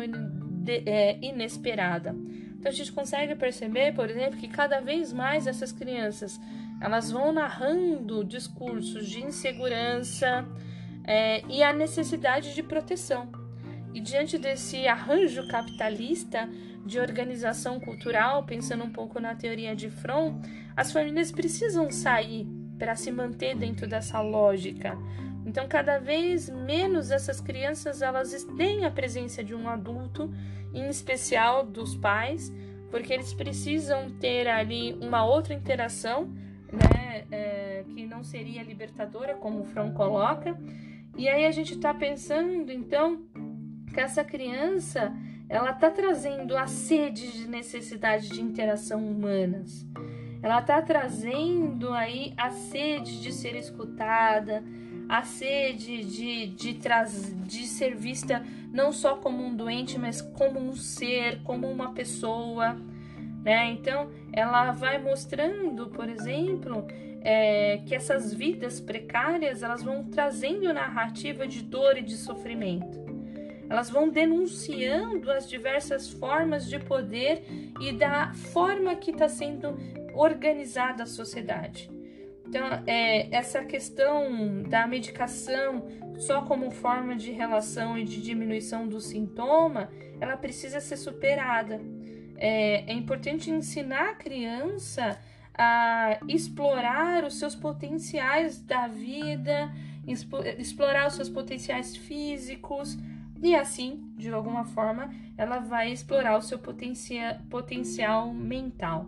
[0.86, 2.16] é, inesperada.
[2.60, 6.40] Então a gente consegue perceber, por exemplo, que cada vez mais essas crianças
[6.82, 10.46] elas vão narrando discursos de insegurança
[11.04, 13.30] é, e a necessidade de proteção.
[13.94, 16.48] E diante desse arranjo capitalista
[16.86, 20.42] de organização cultural, pensando um pouco na teoria de Fromm,
[20.76, 24.98] as famílias precisam sair para se manter dentro dessa lógica.
[25.46, 30.32] Então, cada vez menos essas crianças elas têm a presença de um adulto,
[30.74, 32.54] em especial dos pais,
[32.92, 36.30] porque eles precisam ter ali uma outra interação
[36.72, 40.58] né, é, que não seria libertadora, como o Fromm coloca.
[41.18, 43.24] E aí a gente está pensando, então,
[43.94, 45.12] que essa criança
[45.50, 49.86] ela está trazendo a sede de necessidade de interação humanas.
[50.44, 54.64] Ela está trazendo aí a sede de ser escutada,
[55.10, 60.60] a sede de, de, traz, de ser vista não só como um doente, mas como
[60.60, 62.78] um ser, como uma pessoa.
[63.44, 63.72] Né?
[63.72, 66.86] Então, ela vai mostrando, por exemplo,
[67.22, 73.09] é, que essas vidas precárias elas vão trazendo narrativa de dor e de sofrimento.
[73.70, 77.44] Elas vão denunciando as diversas formas de poder
[77.80, 79.78] e da forma que está sendo
[80.14, 81.90] organizada a sociedade.
[82.48, 85.86] Então, é, essa questão da medicação
[86.18, 89.90] só como forma de relação e de diminuição do sintoma,
[90.20, 91.80] ela precisa ser superada
[92.40, 95.20] é, é importante ensinar a criança
[95.54, 99.70] a explorar os seus potenciais da vida,
[100.58, 102.98] explorar os seus potenciais físicos
[103.42, 109.06] e assim, de alguma forma, ela vai explorar o seu potencia, potencial mental,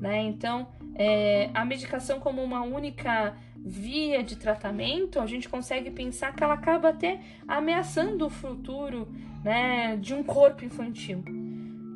[0.00, 0.22] né?
[0.22, 6.42] Então, é, a medicação como uma única via de tratamento, a gente consegue pensar que
[6.42, 9.08] ela acaba até ameaçando o futuro
[9.44, 11.22] né, de um corpo infantil,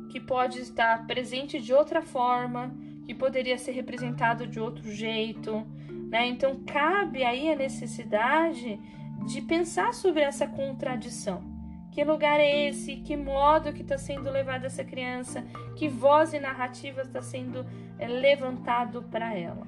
[0.09, 2.73] que pode estar presente de outra forma,
[3.05, 5.65] que poderia ser representado de outro jeito.
[6.09, 6.27] Né?
[6.27, 8.79] Então, cabe aí a necessidade
[9.25, 11.52] de pensar sobre essa contradição.
[11.93, 12.95] Que lugar é esse?
[12.95, 15.43] Que modo que está sendo levada essa criança?
[15.75, 17.63] Que voz e narrativa está sendo
[17.99, 19.67] é, levantado para ela?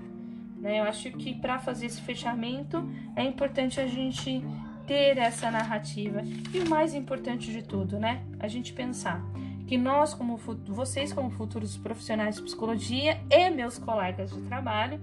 [0.57, 0.80] Né?
[0.80, 2.84] Eu acho que para fazer esse fechamento
[3.15, 4.43] é importante a gente
[4.88, 8.23] ter essa narrativa e o mais importante de tudo, né?
[8.39, 9.23] A gente pensar
[9.67, 14.99] que nós, como vocês, como futuros profissionais de psicologia e meus colegas de trabalho,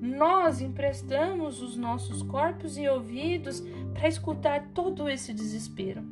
[0.00, 3.62] nós emprestamos os nossos corpos e ouvidos
[3.92, 6.04] para escutar todo esse desespero,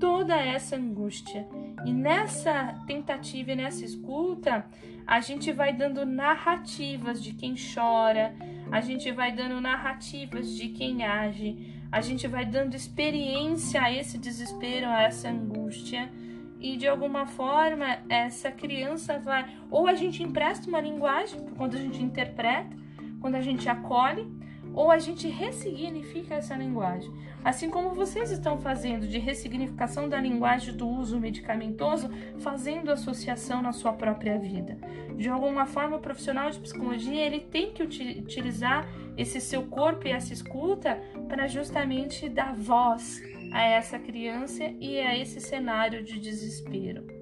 [0.00, 1.46] toda essa angústia.
[1.84, 4.64] E nessa tentativa e nessa escuta,
[5.06, 8.34] a gente vai dando narrativas de quem chora,
[8.72, 14.16] a gente vai dando narrativas de quem age, a gente vai dando experiência a esse
[14.16, 16.10] desespero, a essa angústia.
[16.58, 19.46] E de alguma forma, essa criança vai.
[19.70, 22.76] Ou a gente empresta uma linguagem, quando a gente interpreta,
[23.20, 24.30] quando a gente acolhe,
[24.74, 27.12] ou a gente ressignifica essa linguagem.
[27.44, 33.72] Assim como vocês estão fazendo de ressignificação da linguagem do uso medicamentoso, fazendo associação na
[33.72, 34.78] sua própria vida.
[35.16, 40.10] De alguma forma, o profissional de psicologia ele tem que utilizar esse seu corpo e
[40.10, 47.19] essa escuta para justamente dar voz a essa criança e a esse cenário de desespero.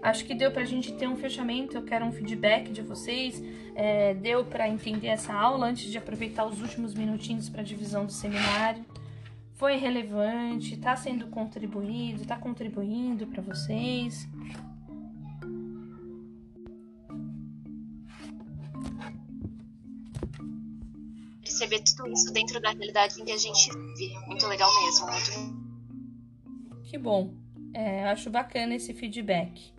[0.00, 1.76] Acho que deu para a gente ter um fechamento.
[1.76, 3.42] Eu quero um feedback de vocês.
[3.74, 8.06] É, deu para entender essa aula antes de aproveitar os últimos minutinhos para a divisão
[8.06, 8.84] do seminário.
[9.54, 14.28] Foi relevante, está sendo contribuído, está contribuindo para vocês.
[21.42, 24.16] Perceber tudo isso dentro da realidade em que a gente vive.
[24.28, 25.06] Muito legal mesmo.
[25.10, 25.68] Muito...
[26.84, 27.34] Que bom.
[27.74, 29.72] É, acho bacana esse feedback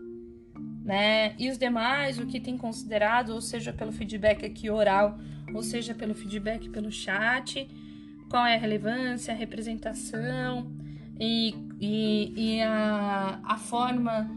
[0.89, 1.35] né?
[1.37, 5.19] E os demais, o que tem considerado, ou seja pelo feedback aqui oral,
[5.53, 7.69] ou seja pelo feedback pelo chat,
[8.27, 10.67] qual é a relevância, a representação
[11.19, 14.27] e, e, e a, a forma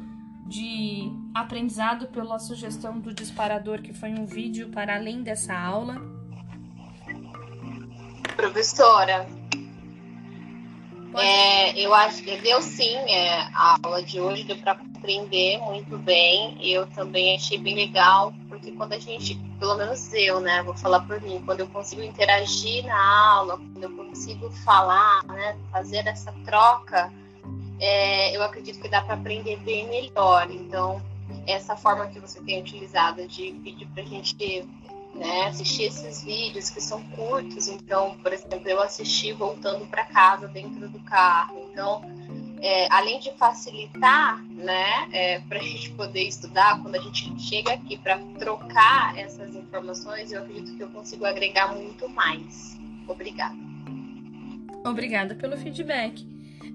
[0.47, 5.97] de aprendizado pela sugestão do disparador, que foi um vídeo para além dessa aula.
[8.37, 9.27] Professora,
[11.15, 15.99] é, eu acho que deu sim é, a aula de hoje, deu para compreender muito
[15.99, 16.57] bem.
[16.61, 21.01] Eu também achei bem legal, porque quando a gente, pelo menos eu, né, vou falar
[21.01, 26.33] por mim, quando eu consigo interagir na aula, quando eu consigo falar, né, fazer essa
[26.45, 27.13] troca,
[27.79, 30.51] é, eu acredito que dá para aprender bem melhor.
[30.51, 31.03] Então,
[31.47, 34.69] essa forma que você tem utilizado de pedir para a gente
[35.15, 37.69] né, assistir esses vídeos que são curtos.
[37.69, 41.69] Então, por exemplo, eu assisti voltando para casa dentro do carro.
[41.71, 42.03] Então,
[42.61, 47.73] é, além de facilitar, né, é, para a gente poder estudar, quando a gente chega
[47.73, 52.79] aqui para trocar essas informações, eu acredito que eu consigo agregar muito mais.
[53.07, 53.57] Obrigada.
[54.85, 56.27] Obrigada pelo feedback.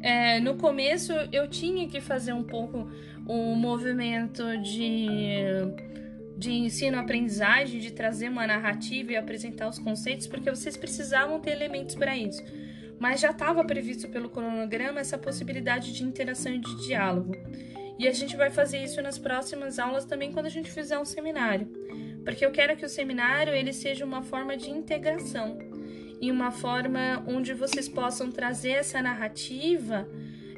[0.01, 2.89] É, no começo eu tinha que fazer um pouco
[3.25, 5.37] o movimento de
[6.37, 11.95] de ensino-aprendizagem, de trazer uma narrativa e apresentar os conceitos, porque vocês precisavam ter elementos
[11.95, 12.43] para isso.
[12.99, 17.35] Mas já estava previsto pelo cronograma essa possibilidade de interação e de diálogo.
[17.97, 21.05] E a gente vai fazer isso nas próximas aulas também quando a gente fizer um
[21.05, 21.67] seminário.
[22.23, 25.57] Porque eu quero que o seminário ele seja uma forma de integração
[26.21, 30.07] e uma forma onde vocês possam trazer essa narrativa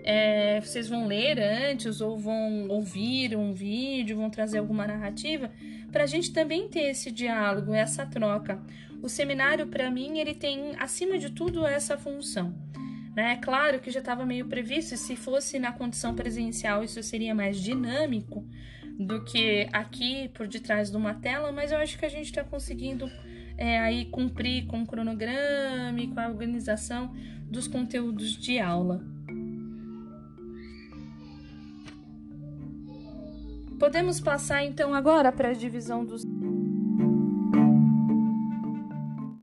[0.04, 5.52] é, vocês vão ler antes ou vão ouvir um vídeo, vão trazer alguma narrativa,
[5.91, 8.62] para a gente também ter esse diálogo, essa troca.
[9.02, 12.54] O seminário, para mim, ele tem, acima de tudo, essa função.
[13.16, 13.38] Né?
[13.38, 18.45] Claro que já estava meio previsto, se fosse na condição presencial, isso seria mais dinâmico
[19.00, 22.43] do que aqui por detrás de uma tela, mas eu acho que a gente está
[22.43, 23.10] conseguindo
[23.58, 27.14] é, aí cumprir com o cronograma e com a organização
[27.50, 29.02] dos conteúdos de aula.
[33.80, 36.26] Podemos passar então agora para a divisão dos.